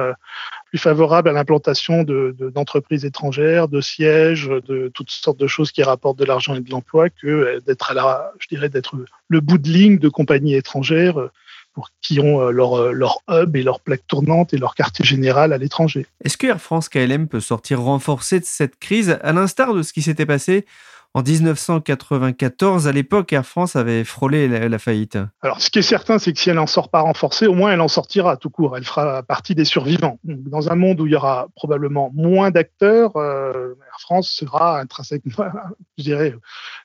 plus 0.69 0.79
favorable 0.79 1.29
à 1.29 1.33
l'implantation 1.33 2.03
d'entreprises 2.03 3.05
étrangères, 3.05 3.67
de 3.67 3.81
sièges, 3.81 4.47
de 4.47 4.89
toutes 4.93 5.11
sortes 5.11 5.39
de 5.39 5.47
choses 5.47 5.71
qui 5.71 5.83
rapportent 5.83 6.17
de 6.17 6.25
l'argent 6.25 6.55
et 6.55 6.61
de 6.61 6.69
l'emploi 6.71 7.09
que 7.09 7.59
d'être 7.65 7.91
à 7.91 7.93
la, 7.93 8.31
je 8.39 8.47
dirais, 8.47 8.69
d'être 8.69 8.95
le 9.27 9.39
bout 9.41 9.57
de 9.57 9.69
ligne 9.69 9.99
de 9.99 10.09
compagnies 10.09 10.55
étrangères 10.55 11.29
pour 11.73 11.89
qui 12.01 12.19
ont 12.19 12.41
euh, 12.41 12.51
leur, 12.51 12.75
euh, 12.75 12.91
leur 12.91 13.19
hub 13.29 13.55
et 13.55 13.63
leur 13.63 13.79
plaque 13.79 14.05
tournante 14.07 14.53
et 14.53 14.57
leur 14.57 14.75
quartier 14.75 15.05
général 15.05 15.53
à 15.53 15.57
l'étranger. 15.57 16.05
Est-ce 16.23 16.37
que 16.37 16.47
Air 16.47 16.61
France 16.61 16.89
KLM 16.89 17.27
peut 17.27 17.39
sortir 17.39 17.81
renforcé 17.81 18.39
de 18.39 18.45
cette 18.45 18.77
crise, 18.77 19.17
à 19.21 19.31
l'instar 19.31 19.73
de 19.73 19.81
ce 19.81 19.93
qui 19.93 20.01
s'était 20.01 20.25
passé 20.25 20.65
en 21.13 21.23
1994, 21.23 22.87
à 22.87 22.91
l'époque, 22.93 23.33
Air 23.33 23.45
France 23.45 23.75
avait 23.75 24.05
frôlé 24.05 24.47
la, 24.47 24.79
faillite? 24.79 25.17
Alors, 25.41 25.59
ce 25.59 25.69
qui 25.69 25.79
est 25.79 25.81
certain, 25.81 26.19
c'est 26.19 26.31
que 26.31 26.39
si 26.39 26.49
elle 26.49 26.55
n'en 26.55 26.67
sort 26.67 26.87
pas 26.87 27.01
renforcée, 27.01 27.47
au 27.47 27.53
moins 27.53 27.73
elle 27.73 27.81
en 27.81 27.89
sortira 27.89 28.37
tout 28.37 28.49
court. 28.49 28.77
Elle 28.77 28.85
fera 28.85 29.21
partie 29.21 29.53
des 29.53 29.65
survivants. 29.65 30.19
Dans 30.23 30.71
un 30.71 30.75
monde 30.75 31.01
où 31.01 31.07
il 31.07 31.11
y 31.11 31.15
aura 31.15 31.49
probablement 31.53 32.11
moins 32.13 32.49
d'acteurs, 32.49 33.17
euh, 33.17 33.73
Air 33.87 33.99
France 33.99 34.29
sera 34.29 34.79
intrinsèquement, 34.79 35.47
je 35.97 36.03
dirais, 36.03 36.33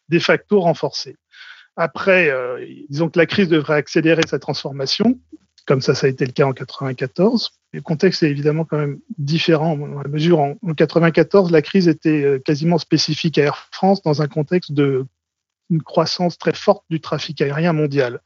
de 0.08 0.18
facto 0.18 0.58
renforcée. 0.58 1.16
Après, 1.76 2.30
euh, 2.30 2.64
disons 2.88 3.10
que 3.10 3.18
la 3.18 3.26
crise 3.26 3.48
devrait 3.48 3.76
accélérer 3.76 4.22
sa 4.26 4.38
transformation, 4.38 5.18
comme 5.66 5.80
ça, 5.80 5.94
ça 5.94 6.06
a 6.06 6.10
été 6.10 6.24
le 6.24 6.32
cas 6.32 6.46
en 6.46 6.52
94. 6.52 7.50
Le 7.72 7.82
contexte 7.82 8.22
est 8.22 8.30
évidemment 8.30 8.64
quand 8.64 8.78
même 8.78 8.98
différent 9.18 9.76
dans 9.76 10.00
la 10.00 10.08
mesure 10.08 10.40
en, 10.40 10.54
en 10.62 10.74
94, 10.74 11.50
la 11.50 11.62
crise 11.62 11.88
était 11.88 12.22
euh, 12.22 12.38
quasiment 12.38 12.78
spécifique 12.78 13.36
à 13.38 13.42
Air 13.42 13.68
France 13.72 14.02
dans 14.02 14.22
un 14.22 14.28
contexte 14.28 14.72
de 14.72 15.06
croissance 15.84 16.38
très 16.38 16.54
forte 16.54 16.84
du 16.88 17.00
trafic 17.00 17.40
aérien 17.42 17.72
mondial. 17.72 18.20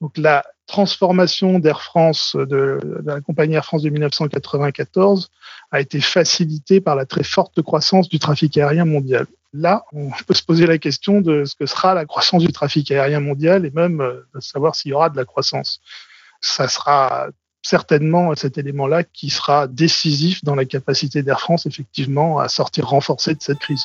Donc 0.00 0.16
la 0.16 0.44
transformation 0.66 1.58
d'Air 1.58 1.82
France, 1.82 2.36
de, 2.36 2.78
la 3.04 3.20
compagnie 3.20 3.54
Air 3.54 3.64
France 3.64 3.82
de 3.82 3.90
1994, 3.90 5.30
a 5.70 5.80
été 5.80 6.00
facilitée 6.00 6.80
par 6.80 6.94
la 6.94 7.06
très 7.06 7.24
forte 7.24 7.60
croissance 7.62 8.08
du 8.08 8.18
trafic 8.18 8.56
aérien 8.58 8.84
mondial. 8.84 9.26
Là, 9.54 9.84
on 9.92 10.10
peut 10.26 10.34
se 10.34 10.42
poser 10.42 10.66
la 10.66 10.78
question 10.78 11.20
de 11.20 11.44
ce 11.44 11.56
que 11.56 11.66
sera 11.66 11.94
la 11.94 12.04
croissance 12.04 12.42
du 12.42 12.52
trafic 12.52 12.90
aérien 12.90 13.20
mondial 13.20 13.64
et 13.64 13.70
même 13.70 14.00
euh, 14.00 14.26
de 14.34 14.40
savoir 14.40 14.74
s'il 14.74 14.90
y 14.90 14.94
aura 14.94 15.08
de 15.08 15.16
la 15.16 15.24
croissance. 15.24 15.80
Ça 16.40 16.68
sera 16.68 17.28
certainement 17.62 18.34
cet 18.36 18.58
élément-là 18.58 19.04
qui 19.04 19.30
sera 19.30 19.66
décisif 19.66 20.44
dans 20.44 20.54
la 20.54 20.64
capacité 20.64 21.22
d'Air 21.22 21.40
France, 21.40 21.66
effectivement, 21.66 22.38
à 22.38 22.48
sortir 22.48 22.88
renforcée 22.88 23.34
de 23.34 23.42
cette 23.42 23.58
crise. 23.58 23.84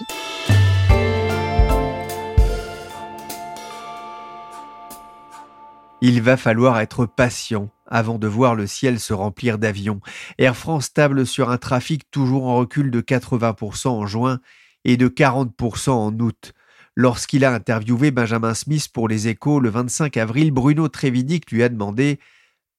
Il 6.06 6.22
va 6.22 6.36
falloir 6.36 6.82
être 6.82 7.06
patient 7.06 7.70
avant 7.88 8.20
de 8.20 8.28
voir 8.28 8.56
le 8.56 8.68
ciel 8.68 9.00
se 9.00 9.14
remplir 9.14 9.58
d'avions. 9.58 10.02
Air 10.38 10.58
France 10.58 10.92
table 10.92 11.26
sur 11.26 11.50
un 11.50 11.58
trafic 11.58 12.12
toujours 12.12 12.44
en 12.44 12.58
recul 12.58 12.92
de 12.92 13.00
80% 13.00 13.88
en 13.88 14.06
juin 14.06 14.42
et 14.84 14.98
de 14.98 15.08
40% 15.08 15.92
en 15.92 16.20
août. 16.20 16.52
Lorsqu'il 16.98 17.46
a 17.46 17.54
interviewé 17.54 18.12
Benjamin 18.12 18.54
Smith 18.54 18.90
pour 18.94 19.08
les 19.08 19.30
échos 19.30 19.62
le 19.62 19.70
25 19.70 20.18
avril, 20.18 20.52
Bruno 20.52 20.90
Trévidic 20.90 21.50
lui 21.52 21.64
a 21.64 21.70
demandé 21.70 22.20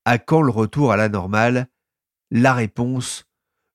À 0.05 0.19
quand 0.19 0.43
le 0.43 0.51
retour 0.51 0.93
à 0.93 0.99
la 0.99 1.09
normale? 1.09 1.69
La 2.31 2.53
réponse 2.53 3.25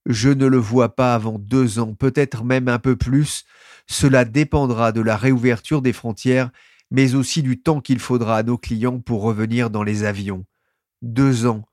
Je 0.06 0.30
ne 0.30 0.46
le 0.46 0.58
vois 0.58 0.96
pas 0.96 1.16
avant 1.16 1.40
deux 1.40 1.80
ans, 1.80 1.96
peut-être 1.96 2.44
même 2.44 2.68
un 2.68 2.78
peu 2.78 2.96
plus. 2.96 3.46
Cela 3.88 4.26
dépendra 4.26 4.92
de 4.92 5.02
la 5.02 5.18
réouverture 5.18 5.82
des 5.82 5.94
frontières 5.94 6.52
mais 6.92 7.16
aussi 7.16 7.42
du 7.44 7.62
temps 7.62 7.82
qu'il 7.82 8.00
faudra 8.00 8.38
à 8.38 8.44
nos 8.44 8.58
clients 8.58 9.00
pour 9.00 9.22
revenir 9.22 9.70
dans 9.70 9.84
les 9.84 10.04
avions. 10.04 10.46
Deux 11.02 11.46
ans. 11.46 11.66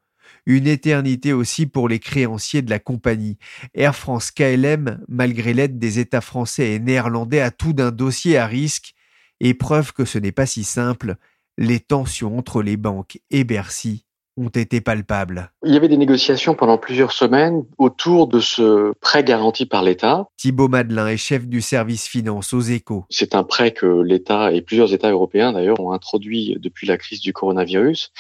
Une 0.45 0.67
éternité 0.67 1.33
aussi 1.33 1.67
pour 1.67 1.89
les 1.89 1.99
créanciers 1.99 2.63
de 2.63 2.71
la 2.71 2.79
compagnie. 2.79 3.39
Air 3.75 3.95
France 3.95 4.31
KLM, 4.31 5.05
malgré 5.09 5.55
l'aide 5.55 5.79
des 5.79 5.99
États 5.99 6.21
français 6.21 6.73
et 6.73 6.79
néerlandais, 6.79 7.41
a 7.41 7.51
tout 7.51 7.73
d'un 7.73 7.91
dossier 7.91 8.37
à 8.37 8.47
risque, 8.47 8.95
et 9.41 9.55
preuve 9.55 9.93
que 9.93 10.05
ce 10.05 10.19
n'est 10.19 10.33
pas 10.33 10.47
si 10.47 10.65
simple, 10.65 11.17
les 11.59 11.81
tensions 11.81 12.39
entre 12.39 12.63
les 12.63 12.77
banques 12.77 13.19
et 13.31 13.45
Bercy 13.45 14.06
ont 14.37 14.49
été 14.49 14.81
palpables. 14.81 15.51
Il 15.65 15.73
y 15.73 15.77
avait 15.77 15.89
des 15.89 15.97
négociations 15.97 16.55
pendant 16.55 16.79
plusieurs 16.79 17.13
semaines 17.13 17.65
autour 17.79 18.29
de 18.29 18.41
ce 18.41 18.93
prêt 19.01 19.25
garanti 19.25 19.67
par 19.67 19.83
l'État. 19.83 20.27
Thibault 20.37 20.69
Madelin 20.69 21.09
est 21.09 21.17
chef 21.17 21.47
du 21.47 21.61
service 21.61 22.07
finance 22.07 22.53
aux 22.53 22.61
échos. 22.61 23.05
C'est 23.11 23.35
un 23.35 23.45
prêt 23.45 23.73
que 23.73 23.87
l'État 23.87 24.53
et 24.53 24.63
plusieurs 24.63 24.93
États 24.93 25.11
européens 25.11 25.53
d'ailleurs 25.53 25.81
ont 25.81 25.93
introduit 25.93 26.57
depuis 26.59 26.87
la 26.87 26.99
crise 26.99 27.21
du 27.21 27.33
coronavirus, 27.33 28.13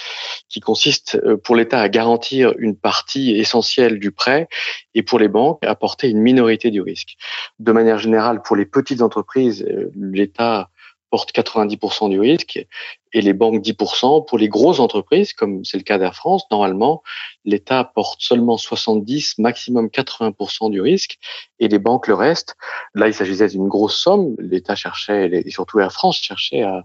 qui 0.49 0.61
consiste 0.61 1.19
euh, 1.25 1.37
pour 1.37 1.57
l'État 1.57 1.81
à 1.81 1.89
garantir 1.89 2.55
une 2.59 2.77
partie 2.77 3.33
essentielle 3.33 3.99
du 3.99 4.11
prêt 4.11 4.49
et 4.95 5.03
pour 5.03 5.19
les 5.19 5.29
banques 5.29 5.65
à 5.65 5.75
porter 5.75 6.09
une 6.09 6.21
minorité 6.21 6.71
du 6.71 6.81
risque. 6.81 7.17
De 7.59 7.73
manière 7.73 7.99
générale, 7.99 8.43
pour 8.43 8.57
les 8.57 8.67
petites 8.67 9.03
entreprises, 9.03 9.63
euh, 9.69 9.91
l'État 9.95 10.71
porte 11.11 11.33
90% 11.33 12.11
du 12.11 12.21
risque 12.21 12.67
et 13.13 13.21
les 13.21 13.33
banques 13.33 13.63
10%. 13.63 14.27
Pour 14.27 14.39
les 14.39 14.49
grosses 14.49 14.81
entreprises, 14.81 15.33
comme 15.33 15.65
c'est 15.65 15.77
le 15.79 15.83
cas 15.83 15.99
d'Air 15.99 16.15
France, 16.15 16.45
normalement, 16.51 17.03
l'État 17.45 17.85
porte 17.85 18.21
seulement 18.21 18.57
70%, 18.57 19.35
maximum 19.39 19.87
80% 19.87 20.71
du 20.71 20.81
risque 20.81 21.19
et 21.59 21.69
les 21.69 21.79
banques 21.79 22.09
le 22.09 22.15
reste. 22.15 22.57
Là, 22.95 23.09
il 23.09 23.15
s'agissait 23.15 23.49
d'une 23.49 23.69
grosse 23.69 23.97
somme. 23.97 24.35
L'État 24.39 24.75
cherchait, 24.75 25.31
et 25.33 25.51
surtout 25.51 25.81
Air 25.81 25.93
France 25.93 26.19
cherchait 26.19 26.63
à, 26.63 26.85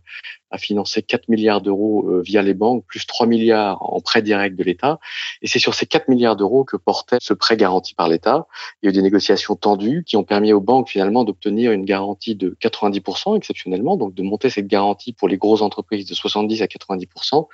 à 0.52 0.58
financer 0.58 1.02
4 1.02 1.30
milliards 1.30 1.62
d'euros 1.62 2.06
euh, 2.08 2.22
via 2.22 2.42
les 2.42 2.54
banques, 2.54 2.86
plus 2.86 3.06
3 3.08 3.26
milliards 3.26 3.82
en 3.82 4.02
prêt 4.02 4.22
direct 4.22 4.56
de 4.56 4.64
l'État. 4.64 5.00
Et 5.42 5.48
c'est 5.48 5.60
sur 5.60 5.74
ces 5.74 5.86
4 5.86 6.10
milliards 6.10 6.36
d'euros 6.36 6.64
que 6.64 6.78
portait 6.78 7.18
ce 7.20 7.34
prêt 7.34 7.58
garanti 7.58 7.96
par 7.96 8.10
l'État. 8.10 8.48
Il 8.82 8.86
y 8.86 8.88
a 8.88 8.92
eu 8.92 8.94
des 8.94 9.02
négociations 9.02 9.56
tendues 9.56 10.04
qui 10.06 10.18
ont 10.18 10.24
permis 10.24 10.54
aux 10.54 10.62
banques 10.62 10.90
finalement 10.90 11.24
d'obtenir 11.24 11.72
une 11.72 11.86
garantie 11.86 12.36
de 12.36 12.56
90% 12.62 13.38
exceptionnellement, 13.38 13.98
donc 13.98 14.14
de 14.14 14.24
monter 14.24 14.50
cette 14.50 14.68
garantie 14.68 15.14
pour 15.14 15.28
les 15.28 15.38
grosses 15.38 15.62
entreprises 15.62 16.11
de 16.12 16.16
70 16.16 16.62
à 16.62 16.66
90%, 16.66 17.48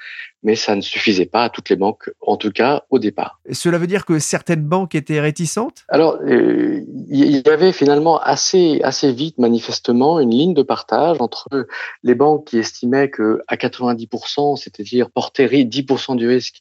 mais 0.44 0.56
ça 0.56 0.76
ne 0.76 0.82
suffisait 0.82 1.26
pas 1.26 1.46
à 1.46 1.50
toutes 1.50 1.70
les 1.70 1.76
banques, 1.76 2.10
en 2.22 2.38
tout 2.38 2.52
cas 2.52 2.84
au 2.90 3.00
départ. 3.00 3.40
Cela 3.52 3.78
veut 3.78 3.88
dire 3.88 4.06
que 4.06 4.20
certaines 4.20 4.64
banques 4.64 4.96
étaient 4.96 5.20
réticentes? 5.20 5.86
Alors, 5.88 6.18
euh, 6.22 6.82
il 7.10 7.38
y 7.38 7.50
avait 7.50 7.72
finalement 7.72 8.20
assez, 8.20 8.82
assez 8.84 9.12
vite, 9.12 9.38
manifestement, 9.38 10.20
une 10.20 10.32
ligne 10.32 10.54
de 10.54 10.64
partage 10.64 11.18
entre 11.20 11.68
les 12.04 12.16
banques 12.16 12.46
qui 12.46 12.58
estimaient 12.58 13.10
que 13.10 13.42
à 13.48 13.56
90%, 13.56 14.58
c'est-à-dire 14.58 15.10
porter 15.12 15.48
10% 15.48 16.16
du 16.16 16.28
risque 16.28 16.60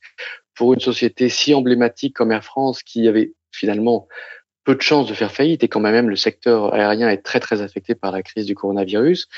pour 0.55 0.75
une 0.75 0.81
société 0.81 1.29
si 1.29 1.55
emblématique 1.55 2.15
comme 2.15 2.33
Air 2.33 2.45
France, 2.45 2.83
qui 2.83 3.09
avait 3.09 3.33
finalement 3.53 4.07
peu 4.67 4.75
de 4.75 4.83
chances 4.83 5.07
de 5.07 5.15
faire 5.15 5.33
faillite 5.33 5.63
et 5.63 5.69
quand 5.69 5.81
même 5.81 6.11
le 6.11 6.17
secteur 6.17 6.75
aérien 6.75 7.09
est 7.09 7.23
très 7.23 7.39
très 7.39 7.63
affecté 7.63 7.95
par 7.95 8.11
la 8.11 8.23
crise 8.23 8.47
du 8.47 8.57
coronavirus, 8.57 9.29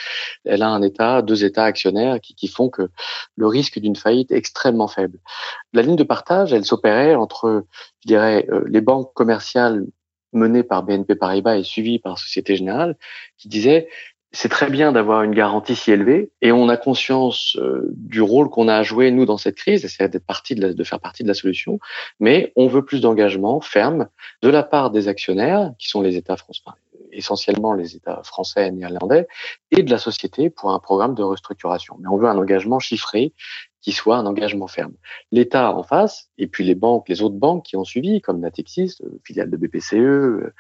elle 0.44 0.62
a 0.62 0.68
un 0.68 0.82
État, 0.82 1.20
deux 1.20 1.44
États 1.44 1.64
actionnaires 1.64 2.18
qui, 2.20 2.34
qui 2.34 2.48
font 2.48 2.70
que 2.70 2.88
le 3.36 3.46
risque 3.46 3.78
d'une 3.78 3.94
faillite 3.94 4.32
est 4.32 4.36
extrêmement 4.36 4.88
faible. 4.88 5.18
La 5.74 5.82
ligne 5.82 5.96
de 5.96 6.02
partage, 6.02 6.54
elle 6.54 6.64
s'opérait 6.64 7.14
entre, 7.14 7.66
je 8.02 8.08
dirais, 8.08 8.46
euh, 8.50 8.64
les 8.68 8.80
banques 8.80 9.12
commerciales 9.12 9.84
menées 10.32 10.62
par 10.62 10.82
BNP 10.82 11.14
Paribas 11.14 11.56
et 11.56 11.64
suivies 11.64 11.98
par 11.98 12.18
Société 12.18 12.56
Générale, 12.56 12.96
qui 13.36 13.48
disaient 13.48 13.88
c'est 14.32 14.50
très 14.50 14.68
bien 14.68 14.92
d'avoir 14.92 15.22
une 15.22 15.34
garantie 15.34 15.74
si 15.74 15.90
élevée 15.90 16.30
et 16.42 16.52
on 16.52 16.68
a 16.68 16.76
conscience 16.76 17.56
euh, 17.56 17.90
du 17.94 18.20
rôle 18.20 18.50
qu'on 18.50 18.68
a 18.68 18.74
à 18.74 18.82
jouer 18.82 19.10
nous 19.10 19.24
dans 19.24 19.38
cette 19.38 19.56
crise, 19.56 19.86
c'est 19.88 20.08
d'être 20.08 20.26
partie 20.26 20.54
de, 20.54 20.72
de, 20.72 20.84
faire 20.84 21.00
partie 21.00 21.22
de 21.22 21.28
la 21.28 21.34
solution, 21.34 21.78
mais 22.20 22.52
on 22.54 22.68
veut 22.68 22.84
plus 22.84 23.00
d'engagement 23.00 23.60
ferme 23.60 24.08
de 24.42 24.48
la 24.50 24.62
part 24.62 24.90
des 24.90 25.08
actionnaires 25.08 25.72
qui 25.78 25.88
sont 25.88 26.02
les 26.02 26.16
États 26.16 26.36
français, 26.36 26.60
essentiellement 27.12 27.72
les 27.72 27.96
États 27.96 28.22
français 28.22 28.68
et 28.68 28.70
néerlandais, 28.70 29.26
et 29.70 29.82
de 29.82 29.90
la 29.90 29.98
société 29.98 30.50
pour 30.50 30.72
un 30.72 30.78
programme 30.78 31.14
de 31.14 31.22
restructuration. 31.22 31.96
Mais 32.00 32.08
on 32.08 32.18
veut 32.18 32.28
un 32.28 32.36
engagement 32.36 32.80
chiffré 32.80 33.32
qui 33.80 33.92
soit 33.92 34.16
un 34.16 34.26
engagement 34.26 34.66
ferme. 34.66 34.94
L'État 35.30 35.74
en 35.74 35.82
face, 35.82 36.30
et 36.36 36.46
puis 36.46 36.64
les 36.64 36.74
banques, 36.74 37.08
les 37.08 37.22
autres 37.22 37.36
banques 37.36 37.64
qui 37.64 37.76
ont 37.76 37.84
suivi, 37.84 38.20
comme 38.20 38.40
Natixis, 38.40 38.96
euh, 39.02 39.20
filiale 39.24 39.50
de 39.50 39.56
BPCE, 39.56 39.94
euh, 39.94 40.52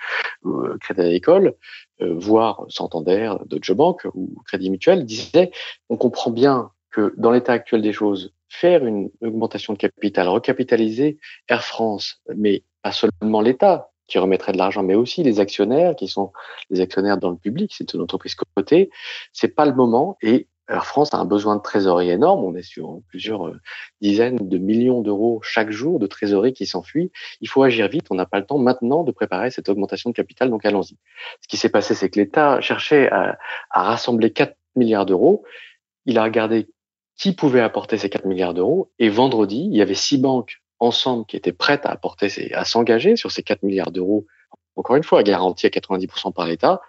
euh, 0.46 0.76
Crédit 0.80 1.00
Agricole, 1.00 1.54
voire 2.00 2.64
Santander, 2.68 3.34
Deutsche 3.46 3.72
Bank 3.72 4.06
ou 4.14 4.40
Crédit 4.46 4.70
Mutuel, 4.70 5.04
disaient 5.04 5.50
on 5.88 5.96
comprend 5.96 6.30
bien 6.30 6.70
que 6.90 7.12
dans 7.16 7.32
l'état 7.32 7.52
actuel 7.52 7.82
des 7.82 7.92
choses, 7.92 8.32
faire 8.48 8.86
une 8.86 9.10
augmentation 9.20 9.72
de 9.72 9.78
capital, 9.78 10.28
recapitaliser 10.28 11.18
Air 11.48 11.64
France, 11.64 12.22
mais 12.34 12.62
pas 12.82 12.92
seulement 12.92 13.40
l'État 13.40 13.90
qui 14.06 14.18
remettrait 14.18 14.52
de 14.52 14.58
l'argent, 14.58 14.82
mais 14.82 14.94
aussi 14.94 15.22
les 15.22 15.38
actionnaires 15.38 15.94
qui 15.94 16.08
sont 16.08 16.32
les 16.70 16.80
actionnaires 16.80 17.18
dans 17.18 17.30
le 17.30 17.36
public, 17.36 17.72
c'est 17.76 17.92
une 17.92 18.00
entreprise 18.00 18.34
cotée, 18.34 18.90
c'est 19.32 19.54
pas 19.54 19.66
le 19.66 19.74
moment 19.74 20.16
et 20.22 20.48
Air 20.68 20.84
France 20.84 21.14
a 21.14 21.18
un 21.18 21.24
besoin 21.24 21.56
de 21.56 21.62
trésorerie 21.62 22.10
énorme. 22.10 22.44
On 22.44 22.54
est 22.54 22.62
sur 22.62 23.00
plusieurs 23.08 23.48
euh, 23.48 23.60
dizaines 24.00 24.36
de 24.36 24.58
millions 24.58 25.00
d'euros 25.00 25.40
chaque 25.42 25.70
jour 25.70 25.98
de 25.98 26.06
trésorerie 26.06 26.52
qui 26.52 26.66
s'enfuit. 26.66 27.10
Il 27.40 27.48
faut 27.48 27.62
agir 27.62 27.88
vite. 27.88 28.06
On 28.10 28.14
n'a 28.14 28.26
pas 28.26 28.38
le 28.38 28.46
temps 28.46 28.58
maintenant 28.58 29.02
de 29.02 29.10
préparer 29.10 29.50
cette 29.50 29.68
augmentation 29.68 30.10
de 30.10 30.14
capital. 30.14 30.50
Donc 30.50 30.66
allons-y. 30.66 30.96
Ce 31.40 31.48
qui 31.48 31.56
s'est 31.56 31.70
passé, 31.70 31.94
c'est 31.94 32.10
que 32.10 32.20
l'État 32.20 32.60
cherchait 32.60 33.10
à, 33.10 33.38
rassembler 33.70 34.30
4 34.30 34.54
milliards 34.76 35.06
d'euros. 35.06 35.42
Il 36.04 36.18
a 36.18 36.24
regardé 36.24 36.68
qui 37.16 37.32
pouvait 37.32 37.60
apporter 37.60 37.96
ces 37.96 38.10
4 38.10 38.26
milliards 38.26 38.54
d'euros. 38.54 38.92
Et 38.98 39.08
vendredi, 39.08 39.68
il 39.70 39.76
y 39.76 39.82
avait 39.82 39.94
six 39.94 40.18
banques 40.18 40.60
ensemble 40.80 41.24
qui 41.26 41.36
étaient 41.36 41.52
prêtes 41.52 41.86
à 41.86 41.90
apporter, 41.90 42.54
à 42.54 42.64
s'engager 42.64 43.16
sur 43.16 43.32
ces 43.32 43.42
4 43.42 43.62
milliards 43.62 43.90
d'euros. 43.90 44.26
Encore 44.76 44.96
une 44.96 45.02
fois, 45.02 45.22
garantis 45.22 45.66
à 45.66 45.70
90% 45.70 46.32
par 46.32 46.46
l'État 46.46 46.80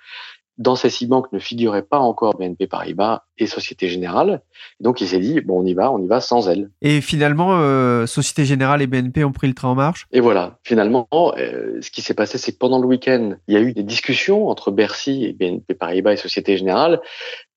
dans 0.60 0.76
ces 0.76 0.89
six 0.89 1.08
banques 1.08 1.32
ne 1.32 1.39
figuraient 1.39 1.84
pas 1.84 1.98
encore 1.98 2.36
BNP 2.36 2.67
Paribas 2.67 3.24
et 3.38 3.48
Société 3.48 3.88
Générale. 3.88 4.41
Donc 4.82 5.00
il 5.00 5.08
s'est 5.08 5.19
dit, 5.19 5.39
bon, 5.39 5.62
on 5.62 5.65
y 5.65 5.74
va, 5.74 5.91
on 5.91 6.04
y 6.04 6.08
va 6.08 6.19
sans 6.19 6.50
elles. 6.50 6.69
Et 6.82 7.00
finalement, 7.00 7.54
euh, 7.54 8.06
Société 8.06 8.43
Générale 8.45 8.82
et 8.82 8.88
BNP 8.88 9.24
ont 9.24 9.32
pris 9.32 9.48
le 9.48 9.54
train 9.54 9.69
en 9.69 9.76
marche? 9.76 10.06
Et 10.12 10.19
voilà, 10.19 10.60
finalement, 10.63 11.08
euh, 11.13 11.80
ce 11.82 11.89
qui 11.89 12.02
s'est 12.02 12.13
passé, 12.13 12.38
c'est 12.38 12.52
que 12.52 12.58
pendant 12.58 12.80
le 12.80 12.88
week-end, 12.88 13.36
il 13.48 13.54
y 13.54 13.58
a 13.58 13.62
eu 13.62 13.72
des 13.72 13.84
discussions 13.84 14.50
entre 14.50 14.69
Bercy 14.69 15.24
et 15.24 15.34
BNP 15.34 15.76
Paribas 15.76 16.12
et 16.12 16.17
Société 16.17 16.58
Générale. 16.58 17.00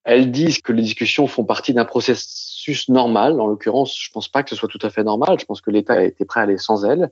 Elles 0.05 0.31
disent 0.31 0.61
que 0.61 0.71
les 0.71 0.81
discussions 0.81 1.27
font 1.27 1.43
partie 1.43 1.73
d'un 1.73 1.85
processus 1.85 2.87
normal. 2.87 3.39
En 3.41 3.47
l'occurrence, 3.47 3.97
je 3.99 4.11
pense 4.11 4.29
pas 4.29 4.43
que 4.43 4.49
ce 4.49 4.55
soit 4.55 4.69
tout 4.69 4.79
à 4.81 4.89
fait 4.89 5.03
normal. 5.03 5.37
Je 5.39 5.45
pense 5.45 5.59
que 5.59 5.71
l'État 5.71 6.01
été 6.01 6.23
prêt 6.23 6.39
à 6.39 6.43
aller 6.43 6.57
sans 6.57 6.85
elles. 6.85 7.09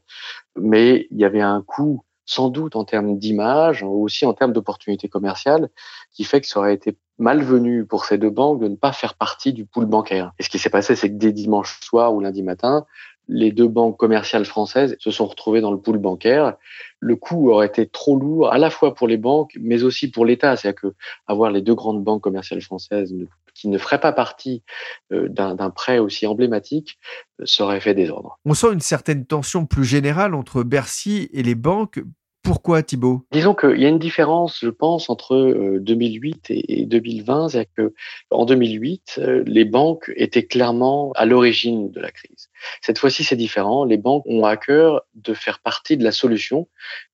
Mais 0.57 1.07
il 1.11 1.17
y 1.17 1.25
avait 1.25 1.41
un 1.41 1.61
coût 1.61 2.03
sans 2.31 2.49
doute 2.49 2.77
en 2.77 2.85
termes 2.85 3.17
d'image, 3.17 3.83
aussi 3.83 4.25
en 4.25 4.33
termes 4.33 4.53
d'opportunités 4.53 5.09
commerciales, 5.09 5.69
qui 6.13 6.23
fait 6.23 6.39
que 6.39 6.47
ça 6.47 6.61
aurait 6.61 6.73
été 6.73 6.97
malvenu 7.19 7.85
pour 7.85 8.05
ces 8.05 8.17
deux 8.17 8.29
banques 8.29 8.61
de 8.61 8.69
ne 8.69 8.75
pas 8.75 8.93
faire 8.93 9.15
partie 9.15 9.51
du 9.51 9.65
pool 9.65 9.85
bancaire. 9.85 10.31
Et 10.39 10.43
ce 10.43 10.49
qui 10.49 10.57
s'est 10.57 10.69
passé, 10.69 10.95
c'est 10.95 11.09
que 11.09 11.15
dès 11.15 11.33
dimanche 11.33 11.81
soir 11.81 12.13
ou 12.13 12.21
lundi 12.21 12.41
matin, 12.41 12.85
les 13.27 13.51
deux 13.51 13.67
banques 13.67 13.97
commerciales 13.97 14.45
françaises 14.45 14.95
se 14.99 15.11
sont 15.11 15.27
retrouvées 15.27 15.59
dans 15.59 15.71
le 15.71 15.79
pool 15.79 15.97
bancaire. 15.97 16.55
Le 16.99 17.17
coût 17.17 17.49
aurait 17.49 17.67
été 17.67 17.85
trop 17.85 18.17
lourd 18.17 18.51
à 18.51 18.57
la 18.57 18.69
fois 18.69 18.95
pour 18.95 19.07
les 19.09 19.17
banques, 19.17 19.51
mais 19.59 19.83
aussi 19.83 20.09
pour 20.09 20.25
l'État. 20.25 20.55
C'est-à-dire 20.55 20.81
que 20.81 20.93
avoir 21.27 21.51
les 21.51 21.61
deux 21.61 21.75
grandes 21.75 22.03
banques 22.03 22.23
commerciales 22.23 22.61
françaises 22.61 23.13
qui 23.53 23.67
ne 23.67 23.77
feraient 23.77 23.99
pas 23.99 24.13
partie 24.13 24.63
euh, 25.11 25.27
d'un 25.27 25.69
prêt 25.69 25.99
aussi 25.99 26.25
emblématique 26.25 26.97
euh, 27.39 27.45
serait 27.45 27.81
fait 27.81 27.93
désordre. 27.93 28.39
On 28.45 28.53
sent 28.53 28.71
une 28.71 28.79
certaine 28.79 29.25
tension 29.25 29.65
plus 29.65 29.83
générale 29.83 30.33
entre 30.33 30.63
Bercy 30.63 31.29
et 31.33 31.43
les 31.43 31.55
banques 31.55 31.99
pourquoi 32.43 32.81
Thibault 32.81 33.25
Disons 33.31 33.53
qu'il 33.53 33.79
y 33.79 33.85
a 33.85 33.89
une 33.89 33.99
différence, 33.99 34.59
je 34.61 34.69
pense, 34.69 35.09
entre 35.09 35.77
2008 35.79 36.51
euh, 36.51 36.61
et 36.67 36.85
2020. 36.85 37.49
C'est 37.49 37.69
que 37.77 37.93
en 38.31 38.45
2008, 38.45 39.19
euh, 39.19 39.43
les 39.45 39.65
banques 39.65 40.11
étaient 40.15 40.45
clairement 40.45 41.11
à 41.15 41.25
l'origine 41.25 41.91
de 41.91 41.99
la 41.99 42.11
crise. 42.11 42.49
Cette 42.81 42.97
fois-ci, 42.97 43.23
c'est 43.23 43.35
différent. 43.35 43.85
Les 43.85 43.97
banques 43.97 44.25
ont 44.25 44.45
à 44.45 44.57
cœur 44.57 45.03
de 45.15 45.33
faire 45.33 45.59
partie 45.59 45.97
de 45.97 46.03
la 46.03 46.11
solution. 46.11 46.67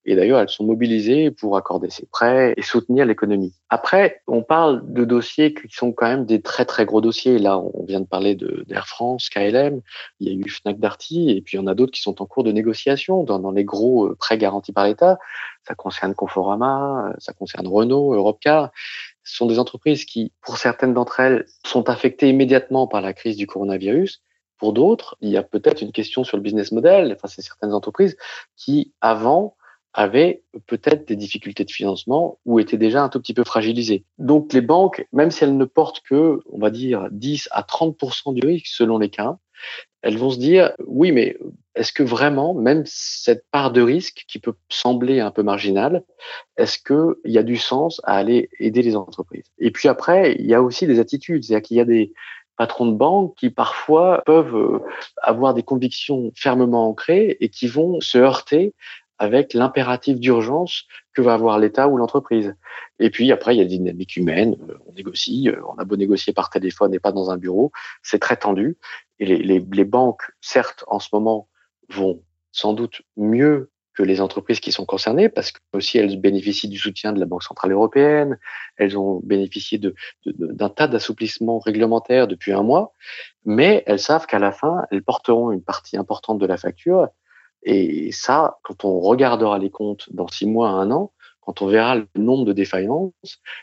Et 0.10 0.16
d'ailleurs, 0.16 0.40
elles 0.40 0.48
sont 0.48 0.64
mobilisées 0.64 1.32
pour 1.32 1.58
accorder 1.58 1.90
ces 1.90 2.06
prêts 2.06 2.54
et 2.56 2.62
soutenir 2.62 3.06
l'économie. 3.06 3.54
Après, 3.70 4.22
on 4.26 4.42
parle 4.42 4.82
de 4.94 5.04
dossiers 5.04 5.54
qui 5.54 5.68
sont 5.70 5.92
quand 5.92 6.08
même 6.08 6.26
des 6.26 6.42
très 6.42 6.64
très 6.64 6.86
gros 6.86 7.02
dossiers. 7.02 7.40
Là, 7.40 7.60
on 7.60 7.84
vient 7.84 8.00
de 8.00 8.06
parler 8.06 8.34
d'Air 8.34 8.88
France, 8.88 9.28
KLM, 9.28 9.82
il 10.22 10.30
y 10.30 10.32
a 10.32 10.34
eu 10.34 10.50
Fnac 10.50 10.80
Darty, 10.80 11.32
et 11.32 11.42
puis 11.42 11.58
il 11.58 11.60
y 11.60 11.64
en 11.64 11.68
a 11.68 11.76
d'autres 11.76 11.92
qui 11.92 12.02
sont 12.02 12.22
en 12.22 12.26
cours 12.26 12.46
de 12.46 12.54
négociation 12.54 13.26
dans, 13.26 13.38
dans 13.38 13.52
les 13.52 13.66
gros 13.66 14.06
euh, 14.06 14.16
prêts 14.16 14.38
garantis 14.38 14.72
par 14.72 14.86
l'État. 14.86 15.20
Ça 15.68 15.76
concerne 15.76 16.16
Conforama, 16.16 17.14
ça 17.18 17.34
concerne 17.34 17.68
Renault, 17.68 18.14
Europcar. 18.14 18.72
Ce 19.26 19.36
sont 19.36 19.46
des 19.46 19.60
entreprises 19.60 20.06
qui, 20.06 20.32
pour 20.40 20.58
certaines 20.58 20.94
d'entre 20.94 21.20
elles, 21.20 21.46
sont 21.66 21.90
affectées 21.90 22.30
immédiatement 22.30 22.88
par 22.88 23.02
la 23.02 23.12
crise 23.12 23.36
du 23.36 23.46
coronavirus. 23.46 24.22
Pour 24.58 24.72
d'autres, 24.72 25.18
il 25.20 25.30
y 25.30 25.38
a 25.38 25.44
peut-être 25.44 25.82
une 25.82 25.92
question 25.92 26.24
sur 26.24 26.38
le 26.38 26.44
business 26.44 26.72
model. 26.72 27.12
Enfin, 27.12 27.28
c'est 27.28 27.42
certaines 27.42 27.74
entreprises 27.74 28.16
qui, 28.56 28.94
avant, 29.02 29.57
avaient 29.98 30.44
peut-être 30.68 31.08
des 31.08 31.16
difficultés 31.16 31.66
de 31.66 31.72
financement 31.72 32.38
ou 32.46 32.60
étaient 32.60 32.78
déjà 32.78 33.04
un 33.04 33.10
tout 33.10 33.20
petit 33.20 33.34
peu 33.34 33.44
fragilisées. 33.44 34.06
Donc 34.20 34.54
les 34.54 34.62
banques, 34.62 35.06
même 35.12 35.32
si 35.32 35.44
elles 35.44 35.58
ne 35.58 35.66
portent 35.66 36.02
que, 36.02 36.40
on 36.52 36.60
va 36.60 36.70
dire, 36.70 37.08
10 37.12 37.50
à 37.52 37.64
30% 37.64 38.36
du 38.36 38.46
risque 38.46 38.68
selon 38.68 39.00
les 39.00 39.10
cas, 39.10 39.38
elles 40.04 40.20
vont 40.20 40.30
se 40.30 40.38
dire, 40.38 40.72
oui, 40.86 41.12
mais 41.12 41.36
est-ce 41.74 41.92
que 41.92 42.04
vraiment, 42.04 42.54
même 42.54 42.84
cette 42.86 43.44
part 43.50 43.72
de 43.72 43.82
risque 43.82 44.24
qui 44.28 44.38
peut 44.38 44.54
sembler 44.70 45.20
un 45.20 45.32
peu 45.32 45.42
marginale, 45.42 46.04
est-ce 46.58 46.78
qu'il 46.78 47.32
y 47.32 47.40
a 47.40 47.44
du 47.44 47.58
sens 47.58 48.00
à 48.04 48.18
aller 48.18 48.50
aider 48.60 48.84
les 48.84 48.96
entreprises? 48.96 49.52
Et 49.58 49.72
puis 49.72 49.88
après, 49.88 50.36
il 50.38 50.46
y 50.46 50.54
a 50.54 50.62
aussi 50.62 50.86
des 50.86 51.00
attitudes, 51.00 51.44
c'est-à-dire 51.44 51.68
qu'il 51.68 51.78
y 51.78 51.82
a 51.82 51.86
des 51.86 52.14
patrons 52.56 52.86
de 52.86 52.96
banque 52.96 53.36
qui 53.36 53.50
parfois 53.50 54.22
peuvent 54.28 54.56
euh, 54.56 54.80
avoir 55.24 55.56
des 55.56 55.64
convictions 55.64 56.32
fermement 56.36 56.88
ancrées 56.88 57.38
et 57.40 57.50
qui 57.50 57.68
vont 57.68 58.00
se 58.00 58.18
heurter 58.18 58.74
avec 59.20 59.54
l'impératif 59.54 60.20
d'urgence 60.20 60.86
que 61.14 61.22
va 61.22 61.34
avoir 61.34 61.60
l'État 61.60 61.88
ou 61.88 61.98
l'entreprise. 61.98 62.56
Et 63.00 63.10
puis 63.10 63.32
après, 63.32 63.56
il 63.56 63.58
y 63.60 63.62
a 63.62 63.66
des 63.66 63.78
dynamiques 63.78 64.16
humaines, 64.16 64.56
euh, 64.70 64.78
on 64.86 64.94
négocie, 64.94 65.50
euh, 65.50 65.60
on 65.68 65.78
a 65.78 65.86
beau 65.86 65.96
négocier 65.96 66.34
par 66.34 66.50
téléphone 66.50 66.94
et 66.94 67.00
pas 67.00 67.12
dans 67.12 67.32
un 67.32 67.38
bureau, 67.38 67.72
c'est 68.04 68.20
très 68.20 68.38
tendu. 68.38 68.78
Et 69.20 69.26
les, 69.26 69.38
les, 69.38 69.60
les, 69.60 69.86
banques, 69.86 70.24
certes, 70.42 70.84
en 70.88 71.00
ce 71.00 71.10
moment, 71.14 71.48
vont 71.90 72.22
sans 72.52 72.74
doute 72.74 73.02
mieux 73.16 73.72
que 73.98 74.04
les 74.04 74.22
entreprises 74.22 74.60
qui 74.60 74.72
sont 74.72 74.86
concernées, 74.86 75.28
parce 75.28 75.52
que 75.52 75.60
aussi 75.74 75.98
elles 75.98 76.22
bénéficient 76.22 76.70
du 76.70 76.78
soutien 76.78 77.14
de 77.14 77.20
la 77.20 77.26
Banque 77.26 77.42
centrale 77.42 77.72
européenne, 77.72 78.38
elles 78.76 78.96
ont 78.96 79.22
bénéficié 79.24 79.80
d'un 79.80 79.92
de, 80.28 80.54
de, 80.54 80.68
tas 80.68 80.88
d'assouplissements 80.88 81.58
réglementaires 81.58 82.28
depuis 82.28 82.52
un 82.52 82.62
mois, 82.62 82.94
mais 83.44 83.84
elles 83.88 84.00
savent 84.00 84.28
qu'à 84.28 84.38
la 84.38 84.52
fin, 84.52 84.84
elles 84.92 85.02
porteront 85.02 85.52
une 85.52 85.64
partie 85.64 85.98
importante 85.98 86.38
de 86.38 86.46
la 86.46 86.58
facture 86.58 87.08
et 87.68 88.14
ça, 88.14 88.60
quand 88.64 88.86
on 88.86 89.02
regardera 89.02 89.60
les 89.60 89.70
comptes 89.70 90.08
dans 90.14 90.30
six 90.30 90.46
mois 90.46 90.70
à 90.70 90.74
un 90.74 90.90
an, 90.90 91.12
quand 91.42 91.62
on 91.62 91.68
verra 91.68 91.96
le 91.96 92.08
nombre 92.16 92.46
de 92.46 92.54
défaillances, 92.54 93.12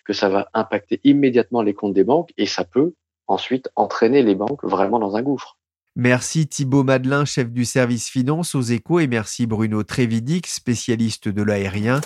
que 0.05 0.13
ça 0.13 0.29
va 0.29 0.49
impacter 0.53 1.01
immédiatement 1.05 1.63
les 1.63 1.73
comptes 1.73 1.95
des 1.95 2.05
banques 2.05 2.31
et 2.37 2.45
ça 2.45 2.65
peut 2.65 2.93
ensuite 3.27 3.71
entraîner 3.77 4.23
les 4.23 4.35
banques 4.35 4.63
vraiment 4.63 4.99
dans 4.99 5.17
un 5.17 5.23
gouffre. 5.23 5.57
Merci 5.97 6.47
Thibault 6.47 6.83
Madelin, 6.83 7.25
chef 7.25 7.51
du 7.51 7.65
service 7.65 8.11
finance 8.11 8.55
aux 8.55 8.63
échos, 8.63 9.01
et 9.01 9.07
merci 9.07 9.47
Bruno 9.47 9.83
Trévidic, 9.85 10.49
spécialiste 10.49 11.29
de 11.29 11.43
l'aérien. 11.43 12.01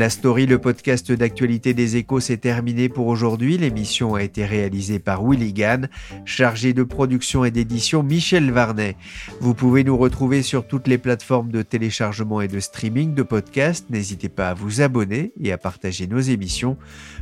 La 0.00 0.08
story, 0.08 0.46
le 0.46 0.58
podcast 0.58 1.12
d'actualité 1.12 1.74
des 1.74 1.96
échos, 1.96 2.20
s'est 2.20 2.38
terminé 2.38 2.88
pour 2.88 3.06
aujourd'hui. 3.08 3.58
L'émission 3.58 4.14
a 4.14 4.22
été 4.22 4.46
réalisée 4.46 4.98
par 4.98 5.22
Willy 5.22 5.52
Gann, 5.52 5.90
chargé 6.24 6.72
de 6.72 6.84
production 6.84 7.44
et 7.44 7.50
d'édition 7.50 8.02
Michel 8.02 8.50
Varnet. 8.50 8.96
Vous 9.42 9.52
pouvez 9.52 9.84
nous 9.84 9.98
retrouver 9.98 10.40
sur 10.40 10.66
toutes 10.66 10.88
les 10.88 10.96
plateformes 10.96 11.50
de 11.50 11.60
téléchargement 11.60 12.40
et 12.40 12.48
de 12.48 12.60
streaming 12.60 13.12
de 13.12 13.22
podcasts. 13.22 13.90
N'hésitez 13.90 14.30
pas 14.30 14.48
à 14.48 14.54
vous 14.54 14.80
abonner 14.80 15.34
et 15.38 15.52
à 15.52 15.58
partager 15.58 16.06
nos 16.06 16.20
émissions. 16.20 16.78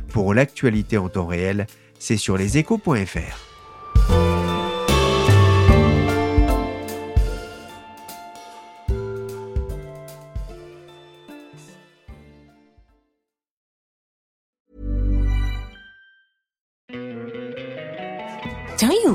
Pour 0.07 0.33
l'actualité 0.33 0.97
en 0.97 1.09
temps 1.09 1.27
réel, 1.27 1.67
c'est 1.99 2.15
sur 2.15 2.37
leséchos.fr. 2.37 4.28